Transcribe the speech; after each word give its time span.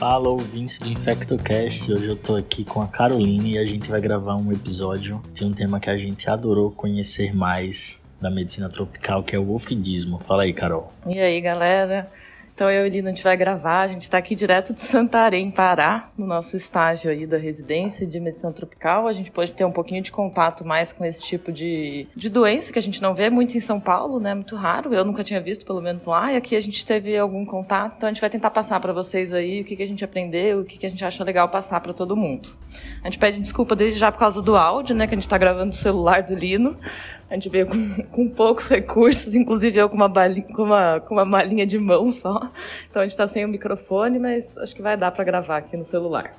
Fala 0.00 0.30
ouvintes 0.30 0.78
do 0.78 0.88
InfectoCast, 0.88 1.92
hoje 1.92 2.06
eu 2.06 2.16
tô 2.16 2.34
aqui 2.34 2.64
com 2.64 2.80
a 2.80 2.88
Caroline 2.88 3.52
e 3.52 3.58
a 3.58 3.66
gente 3.66 3.90
vai 3.90 4.00
gravar 4.00 4.34
um 4.34 4.50
episódio 4.50 5.22
de 5.30 5.44
um 5.44 5.52
tema 5.52 5.78
que 5.78 5.90
a 5.90 5.96
gente 5.98 6.30
adorou 6.30 6.70
conhecer 6.70 7.36
mais 7.36 8.02
da 8.18 8.30
medicina 8.30 8.70
tropical, 8.70 9.22
que 9.22 9.36
é 9.36 9.38
o 9.38 9.52
ofidismo. 9.52 10.18
Fala 10.18 10.44
aí, 10.44 10.54
Carol. 10.54 10.90
E 11.06 11.20
aí, 11.20 11.38
galera? 11.42 12.08
Então 12.60 12.70
eu 12.70 12.86
e 12.86 12.90
Lina, 12.90 13.08
a 13.08 13.12
gente 13.14 13.24
vai 13.24 13.38
gravar, 13.38 13.80
a 13.80 13.86
gente 13.86 14.02
está 14.02 14.18
aqui 14.18 14.34
direto 14.34 14.74
de 14.74 14.82
Santarém, 14.82 15.50
Pará, 15.50 16.10
no 16.14 16.26
nosso 16.26 16.58
estágio 16.58 17.10
aí 17.10 17.26
da 17.26 17.38
residência 17.38 18.06
de 18.06 18.20
medicina 18.20 18.52
tropical. 18.52 19.08
A 19.08 19.12
gente 19.12 19.30
pode 19.30 19.52
ter 19.52 19.64
um 19.64 19.72
pouquinho 19.72 20.02
de 20.02 20.12
contato 20.12 20.62
mais 20.62 20.92
com 20.92 21.02
esse 21.02 21.24
tipo 21.24 21.50
de, 21.50 22.06
de 22.14 22.28
doença 22.28 22.70
que 22.70 22.78
a 22.78 22.82
gente 22.82 23.00
não 23.00 23.14
vê 23.14 23.30
muito 23.30 23.56
em 23.56 23.60
São 23.60 23.80
Paulo, 23.80 24.20
né? 24.20 24.34
Muito 24.34 24.56
raro, 24.56 24.92
eu 24.92 25.06
nunca 25.06 25.24
tinha 25.24 25.40
visto, 25.40 25.64
pelo 25.64 25.80
menos 25.80 26.04
lá, 26.04 26.34
e 26.34 26.36
aqui 26.36 26.54
a 26.54 26.60
gente 26.60 26.84
teve 26.84 27.16
algum 27.16 27.46
contato, 27.46 27.94
então 27.96 28.10
a 28.10 28.12
gente 28.12 28.20
vai 28.20 28.28
tentar 28.28 28.50
passar 28.50 28.78
para 28.78 28.92
vocês 28.92 29.32
aí 29.32 29.62
o 29.62 29.64
que, 29.64 29.74
que 29.74 29.82
a 29.82 29.86
gente 29.86 30.04
aprendeu, 30.04 30.60
o 30.60 30.64
que, 30.64 30.76
que 30.76 30.84
a 30.84 30.90
gente 30.90 31.02
acha 31.02 31.24
legal 31.24 31.48
passar 31.48 31.80
para 31.80 31.94
todo 31.94 32.14
mundo. 32.14 32.50
A 33.02 33.06
gente 33.06 33.18
pede 33.18 33.40
desculpa 33.40 33.74
desde 33.74 33.98
já 33.98 34.12
por 34.12 34.18
causa 34.18 34.42
do 34.42 34.54
áudio, 34.54 34.94
né? 34.94 35.06
Que 35.06 35.14
a 35.14 35.16
gente 35.16 35.24
está 35.24 35.38
gravando 35.38 35.70
do 35.70 35.76
celular 35.76 36.22
do 36.22 36.34
Lino, 36.34 36.76
a 37.30 37.34
gente 37.34 37.48
veio 37.48 37.66
com, 37.66 38.02
com 38.10 38.28
poucos 38.28 38.68
recursos, 38.68 39.36
inclusive 39.36 39.78
eu 39.78 39.88
com 39.88 39.96
uma, 39.96 40.08
balinha, 40.08 40.46
com, 40.48 40.64
uma, 40.64 41.00
com 41.00 41.14
uma 41.14 41.24
malinha 41.24 41.64
de 41.64 41.78
mão 41.78 42.10
só. 42.10 42.50
Então 42.90 43.00
a 43.00 43.04
gente 43.04 43.12
está 43.12 43.28
sem 43.28 43.44
o 43.44 43.48
microfone, 43.48 44.18
mas 44.18 44.58
acho 44.58 44.74
que 44.74 44.82
vai 44.82 44.96
dar 44.96 45.12
para 45.12 45.22
gravar 45.22 45.58
aqui 45.58 45.76
no 45.76 45.84
celular. 45.84 46.34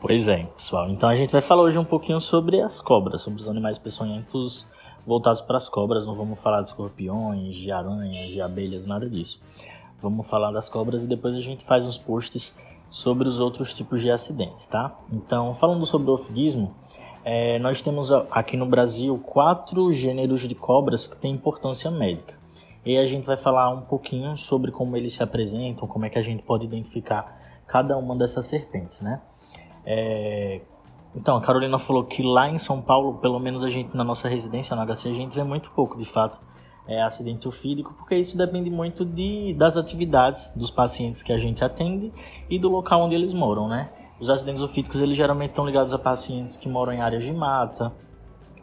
Pois 0.00 0.26
é, 0.28 0.44
pessoal. 0.56 0.88
Então 0.88 1.08
a 1.08 1.14
gente 1.14 1.30
vai 1.30 1.40
falar 1.40 1.62
hoje 1.62 1.78
um 1.78 1.84
pouquinho 1.84 2.20
sobre 2.20 2.60
as 2.60 2.80
cobras, 2.80 3.20
sobre 3.20 3.40
os 3.40 3.48
animais 3.48 3.78
peçonhentos 3.78 4.66
voltados 5.06 5.42
para 5.42 5.58
as 5.58 5.68
cobras. 5.68 6.06
Não 6.06 6.14
vamos 6.14 6.40
falar 6.40 6.62
de 6.62 6.68
escorpiões, 6.68 7.56
de 7.56 7.70
aranhas, 7.70 8.28
de 8.28 8.40
abelhas, 8.40 8.86
nada 8.86 9.08
disso. 9.08 9.40
Vamos 10.00 10.26
falar 10.26 10.50
das 10.50 10.68
cobras 10.68 11.02
e 11.02 11.06
depois 11.06 11.34
a 11.34 11.40
gente 11.40 11.64
faz 11.64 11.86
uns 11.86 11.98
posts 11.98 12.56
sobre 12.90 13.26
os 13.28 13.40
outros 13.40 13.74
tipos 13.74 14.00
de 14.00 14.10
acidentes, 14.10 14.66
tá? 14.66 14.96
Então, 15.10 15.52
falando 15.54 15.84
sobre 15.84 16.10
o 16.10 16.14
ofidismo, 16.14 16.74
é, 17.24 17.58
nós 17.58 17.80
temos 17.80 18.12
aqui 18.30 18.56
no 18.56 18.66
Brasil 18.66 19.18
quatro 19.18 19.92
gêneros 19.92 20.42
de 20.42 20.54
cobras 20.54 21.06
que 21.06 21.16
têm 21.16 21.32
importância 21.32 21.90
médica. 21.90 22.34
E 22.84 22.98
a 22.98 23.06
gente 23.06 23.24
vai 23.24 23.36
falar 23.36 23.70
um 23.70 23.80
pouquinho 23.80 24.36
sobre 24.36 24.70
como 24.70 24.94
eles 24.94 25.14
se 25.14 25.22
apresentam, 25.22 25.88
como 25.88 26.04
é 26.04 26.10
que 26.10 26.18
a 26.18 26.22
gente 26.22 26.42
pode 26.42 26.66
identificar 26.66 27.62
cada 27.66 27.96
uma 27.96 28.14
dessas 28.14 28.44
serpentes, 28.44 29.00
né? 29.00 29.22
É... 29.86 30.60
Então, 31.16 31.36
a 31.36 31.40
Carolina 31.40 31.78
falou 31.78 32.04
que 32.04 32.22
lá 32.22 32.48
em 32.48 32.58
São 32.58 32.82
Paulo, 32.82 33.14
pelo 33.18 33.38
menos 33.38 33.64
a 33.64 33.70
gente 33.70 33.96
na 33.96 34.04
nossa 34.04 34.28
residência, 34.28 34.76
na 34.76 34.84
HC, 34.84 35.08
a 35.08 35.14
gente 35.14 35.34
vê 35.34 35.44
muito 35.44 35.70
pouco, 35.70 35.96
de 35.96 36.04
fato, 36.04 36.40
é, 36.86 37.00
acidente 37.00 37.48
ofídico, 37.48 37.94
porque 37.94 38.16
isso 38.16 38.36
depende 38.36 38.68
muito 38.68 39.04
de, 39.04 39.54
das 39.54 39.76
atividades 39.76 40.52
dos 40.56 40.70
pacientes 40.70 41.22
que 41.22 41.32
a 41.32 41.38
gente 41.38 41.64
atende 41.64 42.12
e 42.50 42.58
do 42.58 42.68
local 42.68 43.02
onde 43.02 43.14
eles 43.14 43.32
moram, 43.32 43.68
né? 43.68 43.90
Os 44.24 44.30
acidentes 44.30 44.62
ofídicos, 44.62 45.02
eles 45.02 45.18
geralmente 45.18 45.50
estão 45.50 45.66
ligados 45.66 45.92
a 45.92 45.98
pacientes 45.98 46.56
que 46.56 46.66
moram 46.66 46.94
em 46.94 47.02
áreas 47.02 47.22
de 47.22 47.30
mata, 47.30 47.92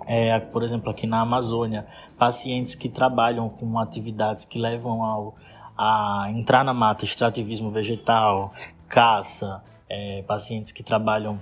é, 0.08 0.40
por 0.40 0.64
exemplo, 0.64 0.90
aqui 0.90 1.06
na 1.06 1.22
Amazônia, 1.22 1.86
pacientes 2.18 2.74
que 2.74 2.90
trabalham 2.90 3.48
com 3.48 3.78
atividades 3.78 4.44
que 4.44 4.58
levam 4.58 5.04
ao, 5.04 5.36
a 5.78 6.32
entrar 6.32 6.64
na 6.64 6.74
mata, 6.74 7.06
extrativismo 7.06 7.70
vegetal, 7.70 8.52
caça, 8.90 9.64
é, 9.88 10.24
pacientes 10.24 10.72
que 10.72 10.82
trabalham 10.82 11.40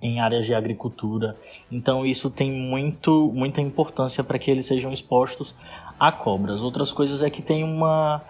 em 0.00 0.20
áreas 0.20 0.46
de 0.46 0.54
agricultura. 0.54 1.36
Então 1.70 2.06
isso 2.06 2.30
tem 2.30 2.50
muito, 2.50 3.30
muita 3.34 3.60
importância 3.60 4.24
para 4.24 4.38
que 4.38 4.50
eles 4.50 4.64
sejam 4.64 4.90
expostos 4.90 5.54
a 6.00 6.10
cobras. 6.10 6.62
Outras 6.62 6.90
coisas 6.90 7.20
é 7.20 7.28
que 7.28 7.42
tem 7.42 7.62
uma 7.62 8.22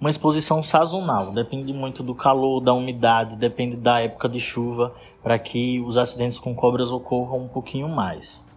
uma 0.00 0.10
exposição 0.10 0.62
sazonal, 0.62 1.32
depende 1.32 1.72
muito 1.72 2.02
do 2.02 2.14
calor, 2.14 2.60
da 2.60 2.72
umidade, 2.72 3.36
depende 3.36 3.76
da 3.76 4.00
época 4.00 4.28
de 4.28 4.38
chuva, 4.38 4.94
para 5.22 5.38
que 5.38 5.80
os 5.80 5.96
acidentes 5.96 6.38
com 6.38 6.54
cobras 6.54 6.90
ocorram 6.90 7.44
um 7.44 7.48
pouquinho 7.48 7.88
mais. 7.88 8.48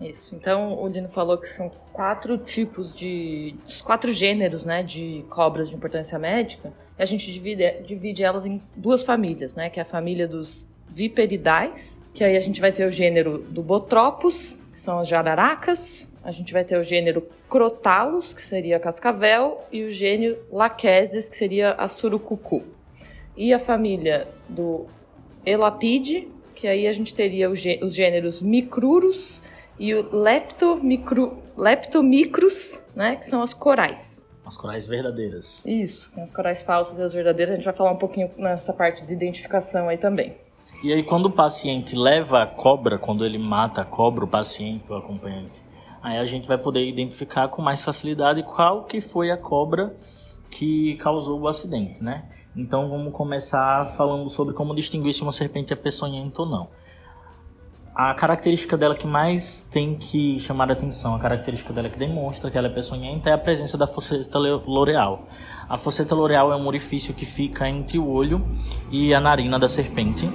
Isso. 0.00 0.34
Então, 0.34 0.82
o 0.82 0.88
Dino 0.88 1.08
falou 1.08 1.38
que 1.38 1.46
são 1.46 1.70
quatro 1.92 2.36
tipos 2.36 2.94
de. 2.94 3.54
quatro 3.84 4.12
gêneros 4.12 4.64
né, 4.64 4.82
de 4.82 5.24
cobras 5.30 5.70
de 5.70 5.76
importância 5.76 6.18
médica. 6.18 6.72
E 6.98 7.02
a 7.02 7.06
gente 7.06 7.32
divide, 7.32 7.82
divide 7.82 8.24
elas 8.24 8.44
em 8.44 8.60
duas 8.76 9.02
famílias, 9.02 9.54
né? 9.54 9.70
Que 9.70 9.78
é 9.78 9.82
a 9.82 9.86
família 9.86 10.26
dos 10.26 10.68
viperidais, 10.88 12.00
que 12.12 12.22
aí 12.22 12.36
a 12.36 12.40
gente 12.40 12.60
vai 12.60 12.72
ter 12.72 12.86
o 12.86 12.90
gênero 12.90 13.38
do 13.38 13.62
Botropus, 13.62 14.60
que 14.72 14.78
são 14.78 14.98
as 14.98 15.08
jararacas. 15.08 16.11
A 16.24 16.30
gente 16.30 16.52
vai 16.52 16.64
ter 16.64 16.78
o 16.78 16.82
gênero 16.82 17.26
Crotalus, 17.48 18.32
que 18.32 18.42
seria 18.42 18.76
a 18.76 18.80
cascavel, 18.80 19.62
e 19.72 19.82
o 19.82 19.90
gênero 19.90 20.38
Lachesis, 20.52 21.28
que 21.28 21.36
seria 21.36 21.72
a 21.72 21.88
surucucu. 21.88 22.62
E 23.36 23.52
a 23.52 23.58
família 23.58 24.28
do 24.48 24.86
Elapide, 25.44 26.28
que 26.54 26.68
aí 26.68 26.86
a 26.86 26.92
gente 26.92 27.12
teria 27.12 27.50
os 27.50 27.58
gêneros 27.94 28.40
Micrurus 28.40 29.42
e 29.78 29.94
o 29.94 30.16
Leptomicru, 30.16 31.38
Leptomicrus, 31.56 32.84
né, 32.94 33.16
que 33.16 33.24
são 33.24 33.42
as 33.42 33.52
corais. 33.52 34.24
As 34.44 34.56
corais 34.56 34.86
verdadeiras. 34.86 35.64
Isso, 35.66 36.12
tem 36.14 36.22
as 36.22 36.30
corais 36.30 36.62
falsas 36.62 36.98
e 36.98 37.02
as 37.02 37.12
verdadeiras. 37.12 37.52
A 37.52 37.56
gente 37.56 37.64
vai 37.64 37.74
falar 37.74 37.90
um 37.90 37.96
pouquinho 37.96 38.30
nessa 38.36 38.72
parte 38.72 39.04
de 39.04 39.12
identificação 39.12 39.88
aí 39.88 39.96
também. 39.96 40.36
E 40.84 40.92
aí, 40.92 41.02
quando 41.02 41.26
o 41.26 41.30
paciente 41.30 41.96
leva 41.96 42.42
a 42.42 42.46
cobra, 42.46 42.98
quando 42.98 43.24
ele 43.24 43.38
mata 43.38 43.82
a 43.82 43.84
cobra, 43.84 44.24
o 44.24 44.28
paciente, 44.28 44.90
o 44.90 44.96
acompanhante, 44.96 45.62
aí 46.02 46.18
a 46.18 46.24
gente 46.24 46.48
vai 46.48 46.58
poder 46.58 46.86
identificar 46.86 47.48
com 47.48 47.62
mais 47.62 47.82
facilidade 47.82 48.42
qual 48.42 48.84
que 48.84 49.00
foi 49.00 49.30
a 49.30 49.36
cobra 49.36 49.94
que 50.50 50.96
causou 50.96 51.40
o 51.40 51.48
acidente, 51.48 52.02
né? 52.02 52.24
Então 52.54 52.88
vamos 52.88 53.12
começar 53.14 53.86
falando 53.96 54.28
sobre 54.28 54.52
como 54.52 54.74
distinguir 54.74 55.14
se 55.14 55.22
uma 55.22 55.32
serpente 55.32 55.72
é 55.72 55.76
peçonhenta 55.76 56.42
ou 56.42 56.48
não. 56.48 56.68
A 57.94 58.14
característica 58.14 58.76
dela 58.76 58.94
que 58.94 59.06
mais 59.06 59.62
tem 59.62 59.94
que 59.94 60.40
chamar 60.40 60.68
a 60.70 60.72
atenção, 60.72 61.14
a 61.14 61.18
característica 61.18 61.72
dela 61.72 61.88
que 61.88 61.98
demonstra 61.98 62.50
que 62.50 62.58
ela 62.58 62.66
é 62.66 62.70
peçonhenta 62.70 63.30
é 63.30 63.32
a 63.32 63.38
presença 63.38 63.76
da 63.78 63.86
fosseta 63.86 64.38
loreal. 64.38 65.26
A 65.68 65.78
fosseta 65.78 66.14
loreal 66.14 66.52
é 66.52 66.56
um 66.56 66.66
orifício 66.66 67.14
que 67.14 67.24
fica 67.24 67.68
entre 67.68 67.98
o 67.98 68.06
olho 68.08 68.44
e 68.90 69.14
a 69.14 69.20
narina 69.20 69.58
da 69.58 69.68
serpente 69.68 70.28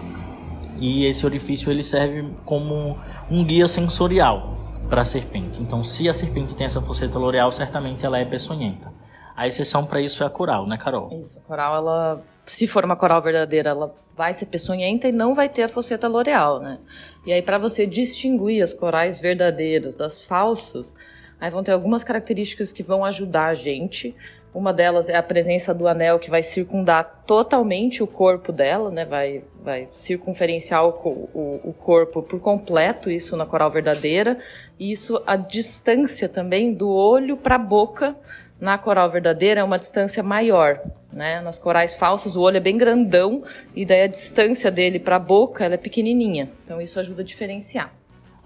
e 0.79 1.05
esse 1.05 1.25
orifício 1.25 1.71
ele 1.71 1.83
serve 1.83 2.31
como 2.45 2.97
um 3.29 3.43
guia 3.43 3.67
sensorial 3.67 4.57
para 4.89 5.01
a 5.01 5.05
serpente. 5.05 5.61
Então, 5.61 5.83
se 5.83 6.07
a 6.07 6.13
serpente 6.13 6.55
tem 6.55 6.65
essa 6.65 6.81
fosseta 6.81 7.17
loreal, 7.19 7.51
certamente 7.51 8.05
ela 8.05 8.19
é 8.19 8.25
peçonhenta. 8.25 8.91
A 9.35 9.47
exceção 9.47 9.85
para 9.85 10.01
isso 10.01 10.23
é 10.23 10.25
a 10.25 10.29
coral, 10.29 10.65
né, 10.65 10.77
Carol? 10.77 11.09
Isso, 11.19 11.37
a 11.37 11.41
coral, 11.41 11.75
ela, 11.75 12.23
se 12.43 12.67
for 12.67 12.83
uma 12.83 12.95
coral 12.95 13.21
verdadeira, 13.21 13.69
ela 13.69 13.95
vai 14.15 14.33
ser 14.33 14.47
peçonhenta 14.47 15.07
e 15.07 15.11
não 15.11 15.35
vai 15.35 15.47
ter 15.47 15.63
a 15.63 15.69
fosseta 15.69 16.07
loreal, 16.07 16.59
né? 16.59 16.79
E 17.25 17.31
aí, 17.31 17.41
para 17.41 17.59
você 17.59 17.85
distinguir 17.85 18.63
as 18.63 18.73
corais 18.73 19.19
verdadeiras 19.19 19.95
das 19.95 20.25
falsas, 20.25 20.95
aí 21.39 21.51
vão 21.51 21.61
ter 21.61 21.71
algumas 21.71 22.03
características 22.03 22.71
que 22.71 22.81
vão 22.81 23.05
ajudar 23.05 23.47
a 23.47 23.53
gente 23.53 24.15
uma 24.53 24.73
delas 24.73 25.09
é 25.09 25.15
a 25.15 25.23
presença 25.23 25.73
do 25.73 25.87
anel 25.87 26.17
que 26.19 26.29
vai 26.29 26.41
circundar 26.41 27.23
totalmente 27.27 28.01
o 28.01 28.07
corpo 28.07 28.51
dela, 28.51 28.89
né? 28.89 29.05
Vai, 29.05 29.43
vai 29.61 29.87
circunferenciar 29.91 30.85
o, 30.85 30.89
o, 30.89 31.61
o 31.65 31.73
corpo 31.73 32.23
por 32.23 32.39
completo, 32.39 33.11
isso 33.11 33.37
na 33.37 33.45
coral 33.45 33.69
verdadeira. 33.69 34.39
E 34.79 34.91
isso, 34.91 35.21
a 35.27 35.35
distância 35.35 36.27
também 36.27 36.73
do 36.73 36.89
olho 36.89 37.37
para 37.37 37.55
a 37.55 37.59
boca 37.59 38.15
na 38.59 38.77
coral 38.77 39.09
verdadeira 39.09 39.61
é 39.61 39.63
uma 39.63 39.77
distância 39.77 40.23
maior, 40.23 40.81
né? 41.13 41.41
Nas 41.41 41.59
corais 41.59 41.93
falsas 41.93 42.35
o 42.35 42.41
olho 42.41 42.57
é 42.57 42.61
bem 42.61 42.77
grandão 42.77 43.43
e 43.75 43.85
daí 43.85 44.01
a 44.01 44.07
distância 44.07 44.71
dele 44.71 44.99
para 44.99 45.17
a 45.17 45.19
boca 45.19 45.65
é 45.65 45.77
pequenininha. 45.77 46.49
Então 46.63 46.81
isso 46.81 46.99
ajuda 46.99 47.21
a 47.21 47.25
diferenciar. 47.25 47.96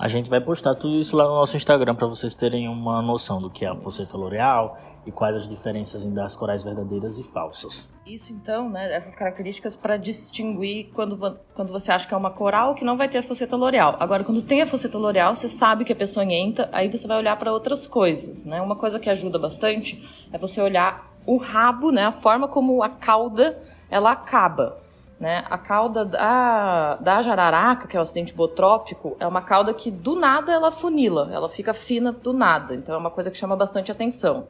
A 0.01 0.07
gente 0.07 0.31
vai 0.31 0.41
postar 0.41 0.73
tudo 0.73 0.95
isso 0.95 1.15
lá 1.15 1.25
no 1.25 1.35
nosso 1.35 1.55
Instagram 1.55 1.93
para 1.93 2.07
vocês 2.07 2.33
terem 2.33 2.67
uma 2.67 3.03
noção 3.03 3.39
do 3.39 3.51
que 3.51 3.63
é 3.63 3.67
a 3.67 3.75
pulseta 3.75 4.17
l'Oreal, 4.17 4.75
e 5.05 5.11
quais 5.11 5.35
as 5.35 5.47
diferenças 5.47 6.03
das 6.05 6.35
corais 6.35 6.63
verdadeiras 6.63 7.19
e 7.19 7.23
falsas. 7.23 7.87
Isso 8.03 8.33
então, 8.33 8.67
né, 8.67 8.91
essas 8.91 9.13
características 9.13 9.75
para 9.75 9.97
distinguir 9.97 10.89
quando, 10.91 11.37
quando 11.53 11.71
você 11.71 11.91
acha 11.91 12.07
que 12.07 12.15
é 12.15 12.17
uma 12.17 12.31
coral 12.31 12.73
que 12.73 12.83
não 12.83 12.97
vai 12.97 13.07
ter 13.07 13.19
a 13.19 13.23
fosseta 13.23 13.55
l'Oreal. 13.55 13.95
Agora, 13.99 14.23
quando 14.23 14.41
tem 14.41 14.63
a 14.63 14.65
fosseta 14.65 14.97
l'Oreal, 14.97 15.35
você 15.35 15.47
sabe 15.47 15.85
que 15.85 15.91
é 15.91 15.95
peçonhenta, 15.95 16.67
aí 16.71 16.91
você 16.91 17.07
vai 17.07 17.19
olhar 17.19 17.37
para 17.37 17.53
outras 17.53 17.85
coisas, 17.85 18.43
né? 18.43 18.59
Uma 18.59 18.75
coisa 18.75 18.99
que 18.99 19.07
ajuda 19.07 19.37
bastante 19.37 20.27
é 20.33 20.37
você 20.39 20.59
olhar 20.59 21.13
o 21.27 21.37
rabo, 21.37 21.91
né, 21.91 22.05
a 22.07 22.11
forma 22.11 22.47
como 22.47 22.81
a 22.81 22.89
cauda 22.89 23.61
ela 23.87 24.11
acaba. 24.11 24.80
Né? 25.21 25.43
A 25.51 25.57
cauda 25.59 26.03
da, 26.03 26.95
da 26.95 27.21
jararaca, 27.21 27.87
que 27.87 27.95
é 27.95 27.99
o 27.99 28.01
acidente 28.01 28.33
botrópico, 28.33 29.15
é 29.19 29.27
uma 29.27 29.43
cauda 29.43 29.71
que 29.71 29.91
do 29.91 30.15
nada 30.15 30.51
ela 30.51 30.71
funila, 30.71 31.29
ela 31.31 31.47
fica 31.47 31.75
fina 31.75 32.11
do 32.11 32.33
nada. 32.33 32.73
Então 32.73 32.95
é 32.95 32.97
uma 32.97 33.11
coisa 33.11 33.29
que 33.29 33.37
chama 33.37 33.55
bastante 33.55 33.91
atenção. 33.91 34.47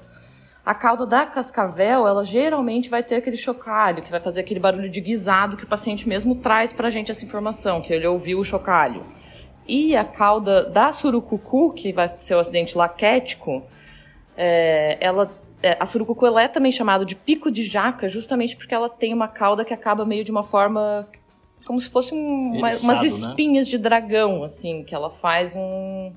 A 0.65 0.73
cauda 0.73 1.05
da 1.05 1.25
cascavel, 1.25 2.07
ela 2.07 2.23
geralmente 2.23 2.89
vai 2.89 3.03
ter 3.03 3.15
aquele 3.15 3.35
chocalho, 3.35 4.01
que 4.01 4.09
vai 4.09 4.21
fazer 4.21 4.39
aquele 4.39 4.61
barulho 4.61 4.89
de 4.89 5.01
guisado 5.01 5.57
que 5.57 5.65
o 5.65 5.67
paciente 5.67 6.07
mesmo 6.07 6.35
traz 6.35 6.71
para 6.71 6.87
a 6.87 6.89
gente 6.89 7.11
essa 7.11 7.25
informação, 7.25 7.81
que 7.81 7.91
ele 7.91 8.07
ouviu 8.07 8.39
o 8.39 8.43
chocalho. 8.43 9.03
E 9.67 9.93
a 9.93 10.05
cauda 10.05 10.63
da 10.63 10.93
surucucu, 10.93 11.73
que 11.73 11.91
vai 11.91 12.15
ser 12.17 12.35
o 12.35 12.39
acidente 12.39 12.77
laquético, 12.77 13.61
é, 14.37 14.97
ela 15.01 15.29
é, 15.63 15.77
a 15.79 15.85
surucucu 15.85 16.25
é 16.37 16.47
também 16.47 16.71
chamada 16.71 17.05
de 17.05 17.15
pico 17.15 17.51
de 17.51 17.63
jaca, 17.63 18.09
justamente 18.09 18.55
porque 18.55 18.73
ela 18.73 18.89
tem 18.89 19.13
uma 19.13 19.27
cauda 19.27 19.63
que 19.63 19.73
acaba 19.73 20.05
meio 20.05 20.23
de 20.23 20.31
uma 20.31 20.43
forma 20.43 21.07
como 21.65 21.79
se 21.79 21.89
fosse 21.89 22.13
um, 22.13 22.57
uma, 22.57 22.69
umas 22.69 22.83
né? 22.83 23.05
espinhas 23.05 23.67
né? 23.67 23.71
de 23.71 23.77
dragão, 23.77 24.43
assim, 24.43 24.83
que 24.83 24.95
ela 24.95 25.09
faz 25.09 25.55
um 25.55 26.11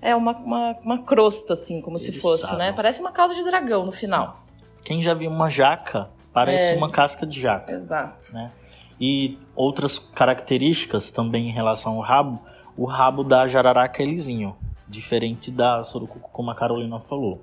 é 0.00 0.14
uma, 0.14 0.32
uma, 0.36 0.76
uma 0.82 1.02
crosta, 1.02 1.54
assim, 1.54 1.80
como 1.80 1.96
Eriçado. 1.96 2.14
se 2.14 2.20
fosse, 2.20 2.56
né? 2.56 2.72
Parece 2.72 3.00
uma 3.00 3.10
cauda 3.10 3.34
de 3.34 3.42
dragão 3.42 3.84
no 3.84 3.92
final. 3.92 4.44
Quem 4.84 5.02
já 5.02 5.14
viu 5.14 5.30
uma 5.30 5.48
jaca 5.48 6.08
parece 6.32 6.72
é, 6.72 6.76
uma 6.76 6.90
casca 6.90 7.26
de 7.26 7.40
jaca. 7.40 7.72
Exato. 7.72 8.34
Né? 8.34 8.52
E 9.00 9.38
outras 9.54 9.98
características 9.98 11.10
também 11.10 11.48
em 11.48 11.52
relação 11.52 11.94
ao 11.94 12.00
rabo, 12.00 12.40
o 12.76 12.84
rabo 12.84 13.24
da 13.24 13.46
jararaca 13.48 14.02
é 14.02 14.06
lisinho, 14.06 14.54
diferente 14.86 15.50
da 15.50 15.82
surucucu, 15.82 16.28
como 16.30 16.50
a 16.50 16.54
Carolina 16.54 17.00
falou. 17.00 17.42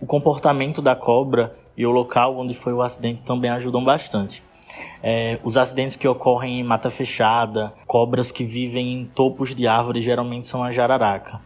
O 0.00 0.06
comportamento 0.06 0.80
da 0.80 0.96
cobra 0.96 1.54
e 1.76 1.86
o 1.86 1.90
local 1.90 2.36
onde 2.38 2.54
foi 2.54 2.72
o 2.72 2.82
acidente 2.82 3.20
também 3.22 3.50
ajudam 3.50 3.84
bastante. 3.84 4.42
É, 5.02 5.38
os 5.44 5.56
acidentes 5.56 5.96
que 5.96 6.08
ocorrem 6.08 6.60
em 6.60 6.64
mata 6.64 6.90
fechada, 6.90 7.72
cobras 7.86 8.30
que 8.30 8.44
vivem 8.44 8.94
em 8.94 9.04
topos 9.04 9.54
de 9.54 9.66
árvores 9.66 10.04
geralmente 10.04 10.46
são 10.46 10.62
a 10.62 10.72
jararaca. 10.72 11.40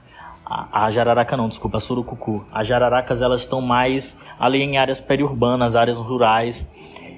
A, 0.44 0.86
a 0.86 0.90
jararaca 0.90 1.36
não, 1.36 1.48
desculpa, 1.48 1.78
a 1.78 1.80
surucucu. 1.80 2.44
As 2.52 2.66
jararacas 2.66 3.22
elas 3.22 3.40
estão 3.40 3.60
mais 3.60 4.16
ali 4.38 4.62
em 4.62 4.76
áreas 4.76 5.00
periurbanas, 5.00 5.74
áreas 5.74 5.98
rurais. 5.98 6.66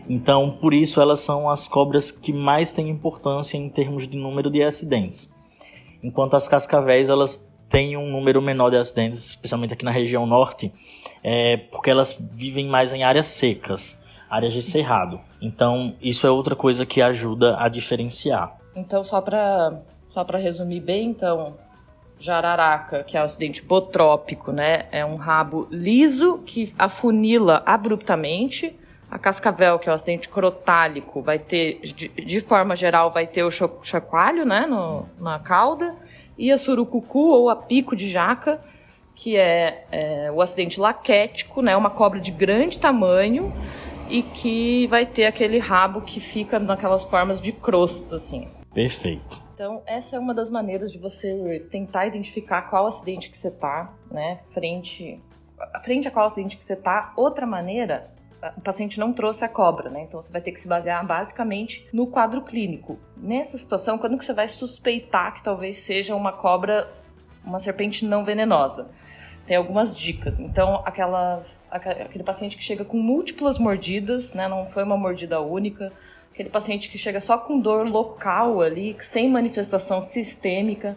Então, 0.09 0.51
por 0.51 0.73
isso 0.73 1.01
elas 1.01 1.21
são 1.21 1.51
as 1.51 1.67
cobras 1.67 2.11
que 2.11 2.33
mais 2.33 2.71
têm 2.71 2.89
importância 2.89 3.59
em 3.59 3.69
termos 3.69 4.07
de 4.07 4.17
número 4.17 4.51
de 4.51 4.63
acidentes. 4.63 5.31
Enquanto 6.03 6.35
as 6.35 6.47
cascavéis 6.47 7.09
elas 7.09 7.51
têm 7.69 7.97
um 7.97 8.11
número 8.11 8.41
menor 8.41 8.71
de 8.71 8.77
acidentes, 8.77 9.31
especialmente 9.31 9.75
aqui 9.75 9.85
na 9.85 9.91
região 9.91 10.27
norte, 10.27 10.73
é, 11.23 11.57
porque 11.57 11.91
elas 11.91 12.17
vivem 12.33 12.67
mais 12.67 12.93
em 12.93 13.03
áreas 13.03 13.27
secas, 13.27 13.99
áreas 14.31 14.53
de 14.53 14.63
cerrado. 14.63 15.21
Então, 15.41 15.95
isso 16.01 16.27
é 16.27 16.31
outra 16.31 16.55
coisa 16.55 16.87
que 16.87 17.03
ajuda 17.03 17.57
a 17.59 17.69
diferenciar. 17.69 18.57
Então, 18.75 19.03
só 19.03 19.21
para 19.21 19.81
só 20.09 20.25
resumir 20.25 20.81
bem, 20.81 21.09
então, 21.09 21.55
jararaca, 22.19 23.05
que 23.05 23.17
é 23.17 23.21
o 23.21 23.25
acidente 23.25 23.63
botrópico, 23.63 24.53
né? 24.53 24.87
É 24.91 25.05
um 25.05 25.17
rabo 25.17 25.67
liso 25.71 26.39
que 26.47 26.73
afunila 26.79 27.63
abruptamente. 27.67 28.79
A 29.09 29.19
cascavel, 29.19 29.79
que 29.79 29.89
é 29.89 29.93
o 29.93 29.95
acidente 29.95 30.29
crotálico, 30.29 31.23
vai 31.23 31.39
ter, 31.39 31.81
de, 31.83 32.09
de 32.09 32.41
forma 32.41 32.75
geral, 32.75 33.11
vai 33.11 33.27
ter 33.27 33.45
o 33.45 33.51
chacoalho, 33.51 34.45
né, 34.45 34.67
no, 34.67 35.07
na 35.19 35.39
cauda. 35.39 35.95
E 36.39 36.53
a 36.53 36.59
surucucu, 36.59 37.31
ou 37.31 37.49
a 37.49 37.57
pico 37.57 37.97
de 37.97 38.11
jaca, 38.11 38.61
que 39.15 39.37
é, 39.37 39.87
é, 39.91 40.31
o 40.31 40.43
acidente 40.43 40.79
laquético, 40.79 41.63
né? 41.63 41.77
Uma 41.77 41.91
cobra 41.91 42.21
de 42.21 42.31
grande 42.31 42.79
tamanho 42.79 43.53
e 44.11 44.23
que 44.23 44.87
vai 44.89 45.07
ter 45.07 45.27
aquele 45.27 45.59
rabo 45.59 46.03
que 46.03 46.21
fica 46.21 46.59
naquelas 46.59 47.05
formas 47.05 47.41
de 47.41 47.53
crosta, 47.53 48.17
assim. 48.17 48.49
Perfeito. 48.73 49.41
Então, 49.55 49.83
essa 49.87 50.17
é 50.17 50.19
uma 50.19 50.35
das 50.35 50.51
maneiras 50.51 50.93
de 50.93 50.99
você 50.99 51.67
tentar 51.71 52.07
identificar 52.07 52.63
qual 52.63 52.87
acidente 52.87 53.31
que 53.31 53.39
você 53.39 53.51
tá, 53.51 53.95
né? 54.11 54.39
Frente, 54.53 55.19
frente 55.83 56.07
a 56.07 56.11
qual 56.11 56.27
acidente 56.27 56.59
que 56.59 56.63
você 56.63 56.77
tá. 56.77 57.15
Outra 57.17 57.47
maneira, 57.47 58.11
o 58.57 58.61
paciente 58.61 59.01
não 59.01 59.13
trouxe 59.13 59.45
a 59.45 59.49
cobra, 59.49 59.91
né? 59.91 60.03
Então 60.03 60.21
você 60.21 60.33
vai 60.33 60.41
ter 60.41 60.53
que 60.53 60.61
se 60.61 60.69
basear 60.69 61.05
basicamente 61.07 61.89
no 61.93 62.07
quadro 62.07 62.43
clínico. 62.43 62.99
Nessa 63.17 63.57
situação, 63.59 63.99
quando 63.99 64.19
que 64.19 64.25
você 64.25 64.35
vai 64.35 64.49
suspeitar 64.49 65.35
que 65.35 65.43
talvez 65.43 65.79
seja 65.79 66.15
uma 66.15 66.33
cobra, 66.33 66.91
uma 67.45 67.59
serpente 67.59 68.05
não 68.05 68.25
venenosa? 68.25 68.89
tem 69.47 69.57
algumas 69.57 69.97
dicas. 69.97 70.41
Então, 70.41 70.83
aquelas, 70.85 71.59
aquele 71.71 72.25
paciente 72.25 72.57
que 72.57 72.63
chega 72.65 72.85
com 72.85 72.99
múltiplas 72.99 73.59
mordidas, 73.59 74.35
né, 74.35 74.49
não 74.49 74.67
foi 74.67 74.83
uma 74.83 74.97
mordida 74.97 75.41
única, 75.41 75.93
aquele 76.33 76.51
paciente 76.51 76.91
que 76.91 76.99
chega 76.99 77.21
só 77.21 77.39
com 77.39 77.59
dor 77.59 77.87
local 77.87 78.61
ali, 78.61 78.97
sem 79.01 79.31
manifestação 79.31 80.03
sistêmica, 80.03 80.97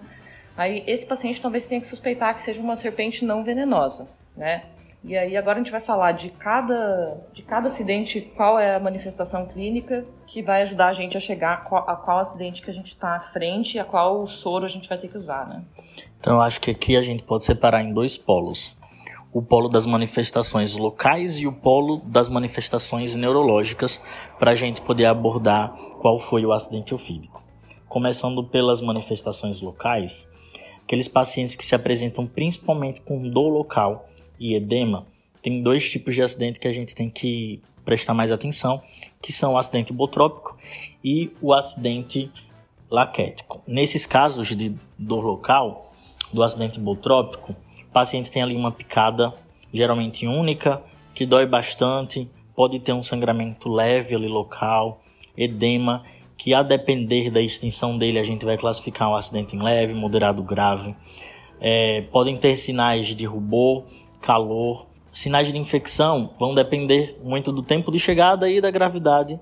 aí 0.57 0.83
esse 0.87 1.05
paciente 1.05 1.39
talvez 1.39 1.67
tenha 1.67 1.79
que 1.79 1.87
suspeitar 1.87 2.33
que 2.35 2.41
seja 2.41 2.59
uma 2.59 2.75
serpente 2.75 3.23
não 3.23 3.43
venenosa, 3.43 4.09
né? 4.35 4.63
E 5.03 5.17
aí 5.17 5.37
agora 5.37 5.55
a 5.55 5.63
gente 5.63 5.71
vai 5.71 5.79
falar 5.79 6.11
de 6.11 6.29
cada, 6.29 7.17
de 7.31 7.41
cada 7.41 7.69
acidente, 7.69 8.19
qual 8.35 8.59
é 8.59 8.75
a 8.75 8.79
manifestação 8.79 9.45
clínica 9.45 10.05
que 10.27 10.43
vai 10.43 10.61
ajudar 10.63 10.89
a 10.89 10.93
gente 10.93 11.15
a 11.15 11.21
chegar 11.21 11.53
a 11.53 11.57
qual, 11.57 11.89
a 11.89 11.95
qual 11.95 12.19
acidente 12.19 12.61
que 12.61 12.69
a 12.69 12.73
gente 12.73 12.89
está 12.89 13.15
à 13.15 13.19
frente 13.19 13.75
e 13.75 13.79
a 13.79 13.85
qual 13.85 14.27
soro 14.27 14.65
a 14.65 14.67
gente 14.67 14.89
vai 14.89 14.97
ter 14.97 15.07
que 15.07 15.17
usar, 15.17 15.47
né? 15.47 15.63
Então 16.19 16.35
eu 16.35 16.41
acho 16.41 16.59
que 16.59 16.71
aqui 16.71 16.97
a 16.97 17.01
gente 17.01 17.23
pode 17.23 17.45
separar 17.45 17.81
em 17.81 17.93
dois 17.93 18.17
polos. 18.17 18.77
O 19.31 19.41
polo 19.41 19.69
das 19.69 19.85
manifestações 19.85 20.75
locais 20.75 21.39
e 21.39 21.47
o 21.47 21.53
polo 21.53 22.01
das 22.05 22.27
manifestações 22.27 23.15
neurológicas 23.15 24.01
para 24.37 24.51
a 24.51 24.55
gente 24.55 24.81
poder 24.81 25.05
abordar 25.05 25.71
qual 26.01 26.19
foi 26.19 26.45
o 26.45 26.51
acidente 26.51 26.93
ofídico. 26.93 27.41
Começando 27.87 28.43
pelas 28.43 28.81
manifestações 28.81 29.61
locais, 29.61 30.27
aqueles 30.83 31.07
pacientes 31.07 31.55
que 31.55 31.65
se 31.65 31.73
apresentam 31.73 32.27
principalmente 32.27 33.01
com 33.01 33.29
dor 33.29 33.49
local 33.49 34.09
e 34.39 34.55
edema, 34.55 35.05
tem 35.41 35.61
dois 35.61 35.89
tipos 35.89 36.15
de 36.15 36.21
acidente 36.21 36.59
que 36.59 36.67
a 36.67 36.73
gente 36.73 36.95
tem 36.95 37.09
que 37.09 37.61
prestar 37.85 38.13
mais 38.13 38.31
atenção, 38.31 38.81
que 39.21 39.33
são 39.33 39.53
o 39.53 39.57
acidente 39.57 39.91
botrópico 39.91 40.57
e 41.03 41.31
o 41.41 41.53
acidente 41.53 42.31
laquético. 42.89 43.61
Nesses 43.67 44.05
casos 44.05 44.55
de 44.55 44.75
dor 44.97 45.23
local, 45.23 45.93
do 46.31 46.43
acidente 46.43 46.79
botrópico, 46.79 47.55
o 47.89 47.91
paciente 47.91 48.31
tem 48.31 48.43
ali 48.43 48.55
uma 48.55 48.71
picada 48.71 49.33
geralmente 49.73 50.27
única, 50.27 50.81
que 51.13 51.25
dói 51.25 51.45
bastante, 51.45 52.29
pode 52.55 52.79
ter 52.79 52.93
um 52.93 53.03
sangramento 53.03 53.69
leve 53.69 54.15
ali 54.15 54.27
local, 54.27 55.01
edema, 55.35 56.03
que 56.37 56.53
a 56.53 56.63
depender 56.63 57.29
da 57.29 57.41
extensão 57.41 57.97
dele 57.97 58.19
a 58.19 58.23
gente 58.23 58.45
vai 58.45 58.57
classificar 58.57 59.09
um 59.09 59.15
acidente 59.15 59.55
em 59.55 59.61
leve, 59.61 59.93
moderado, 59.93 60.41
grave. 60.43 60.95
É, 61.59 62.01
podem 62.11 62.37
ter 62.37 62.55
sinais 62.57 63.07
de 63.07 63.25
rubor, 63.25 63.83
calor. 64.21 64.87
Sinais 65.11 65.51
de 65.51 65.57
infecção 65.57 66.33
vão 66.39 66.53
depender 66.53 67.19
muito 67.23 67.51
do 67.51 67.63
tempo 67.63 67.91
de 67.91 67.99
chegada 67.99 68.49
e 68.49 68.61
da 68.61 68.69
gravidade 68.71 69.39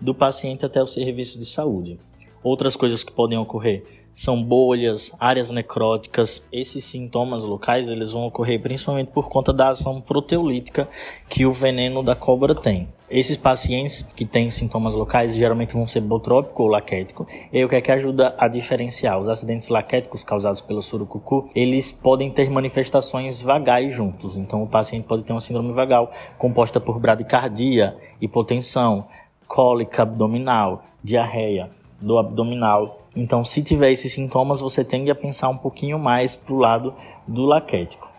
do 0.00 0.14
paciente 0.14 0.64
até 0.64 0.82
o 0.82 0.86
serviço 0.86 1.38
de 1.38 1.46
saúde. 1.46 1.98
Outras 2.42 2.76
coisas 2.76 3.02
que 3.02 3.12
podem 3.12 3.38
ocorrer 3.38 3.84
são 4.12 4.42
bolhas, 4.42 5.12
áreas 5.18 5.50
necróticas. 5.50 6.42
Esses 6.52 6.84
sintomas 6.84 7.44
locais 7.44 7.88
eles 7.88 8.12
vão 8.12 8.26
ocorrer 8.26 8.60
principalmente 8.62 9.08
por 9.08 9.28
conta 9.28 9.52
da 9.52 9.70
ação 9.70 10.00
proteolítica 10.00 10.88
que 11.28 11.44
o 11.44 11.52
veneno 11.52 12.02
da 12.02 12.14
cobra 12.14 12.54
tem. 12.54 12.88
Esses 13.08 13.36
pacientes 13.36 14.02
que 14.16 14.24
têm 14.24 14.50
sintomas 14.50 14.94
locais 14.94 15.34
geralmente 15.34 15.74
vão 15.74 15.86
ser 15.86 16.00
botrópico 16.00 16.64
ou 16.64 16.68
laquético. 16.68 17.26
E 17.52 17.64
o 17.64 17.68
que 17.68 17.76
é 17.76 17.80
que 17.80 17.92
ajuda 17.92 18.34
a 18.36 18.48
diferenciar? 18.48 19.20
Os 19.20 19.28
acidentes 19.28 19.68
laquéticos 19.68 20.24
causados 20.24 20.60
pelo 20.60 20.82
surucucu, 20.82 21.48
eles 21.54 21.92
podem 21.92 22.30
ter 22.30 22.50
manifestações 22.50 23.40
vagais 23.40 23.94
juntos. 23.94 24.36
Então 24.36 24.60
o 24.62 24.66
paciente 24.66 25.06
pode 25.06 25.22
ter 25.22 25.32
uma 25.32 25.40
síndrome 25.40 25.72
vagal 25.72 26.10
composta 26.36 26.80
por 26.80 26.98
bradicardia, 26.98 27.96
hipotensão, 28.20 29.06
cólica 29.46 30.02
abdominal, 30.02 30.84
diarreia 31.02 31.70
do 32.00 32.18
abdominal. 32.18 33.02
Então, 33.14 33.42
se 33.42 33.62
tiver 33.62 33.90
esses 33.90 34.12
sintomas, 34.12 34.60
você 34.60 34.84
tende 34.84 35.10
a 35.10 35.14
pensar 35.14 35.48
um 35.48 35.56
pouquinho 35.56 35.98
mais 35.98 36.36
para 36.36 36.54
o 36.54 36.58
lado 36.58 36.94
do 37.26 37.46
laquético. 37.46 38.15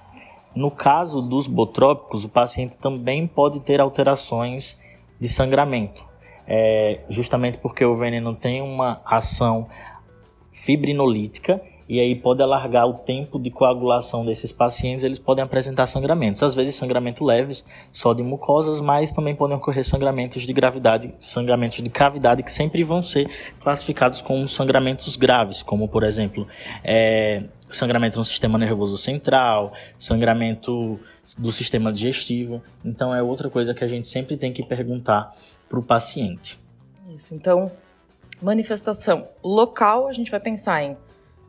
No 0.57 0.71
caso 0.71 1.21
dos 1.21 1.45
botrópicos, 1.45 2.25
o 2.25 2.29
paciente 2.29 2.75
também 2.77 3.27
pode 3.27 3.59
ter 3.59 3.79
alterações 3.79 4.75
de 5.19 5.29
sangramento, 5.29 6.03
é, 6.47 7.01
justamente 7.09 7.59
porque 7.59 7.85
o 7.85 7.93
veneno 7.93 8.33
tem 8.33 8.59
uma 8.59 8.99
ação 9.05 9.67
fibrinolítica 10.51 11.61
e 11.87 11.99
aí 11.99 12.15
pode 12.15 12.41
alargar 12.41 12.87
o 12.87 12.95
tempo 12.95 13.39
de 13.39 13.51
coagulação 13.51 14.25
desses 14.25 14.51
pacientes, 14.51 15.03
eles 15.03 15.19
podem 15.19 15.43
apresentar 15.43 15.85
sangramentos. 15.85 16.41
Às 16.41 16.55
vezes 16.55 16.73
sangramentos 16.73 17.25
leves, 17.25 17.63
só 17.91 18.11
de 18.11 18.23
mucosas, 18.23 18.81
mas 18.81 19.11
também 19.11 19.35
podem 19.35 19.55
ocorrer 19.57 19.85
sangramentos 19.85 20.41
de 20.41 20.51
gravidade, 20.53 21.13
sangramentos 21.19 21.83
de 21.83 21.89
cavidade 21.91 22.41
que 22.41 22.51
sempre 22.51 22.83
vão 22.83 23.03
ser 23.03 23.29
classificados 23.59 24.21
como 24.21 24.47
sangramentos 24.47 25.15
graves, 25.15 25.61
como 25.61 25.87
por 25.87 26.03
exemplo, 26.03 26.47
é, 26.83 27.43
sangramento 27.71 28.17
no 28.17 28.24
sistema 28.24 28.57
nervoso 28.57 28.97
central, 28.97 29.74
sangramento 29.97 31.00
do 31.38 31.51
sistema 31.51 31.91
digestivo. 31.91 32.62
Então 32.83 33.13
é 33.13 33.21
outra 33.21 33.50
coisa 33.50 33.74
que 33.74 33.83
a 33.83 33.88
gente 33.88 34.07
sempre 34.07 34.38
tem 34.38 34.53
que 34.53 34.63
perguntar 34.63 35.36
para 35.67 35.79
o 35.79 35.83
paciente. 35.83 36.59
Isso. 37.13 37.33
Então, 37.33 37.71
manifestação 38.41 39.27
local, 39.43 40.07
a 40.07 40.12
gente 40.12 40.31
vai 40.31 40.39
pensar 40.39 40.83
em 40.83 40.97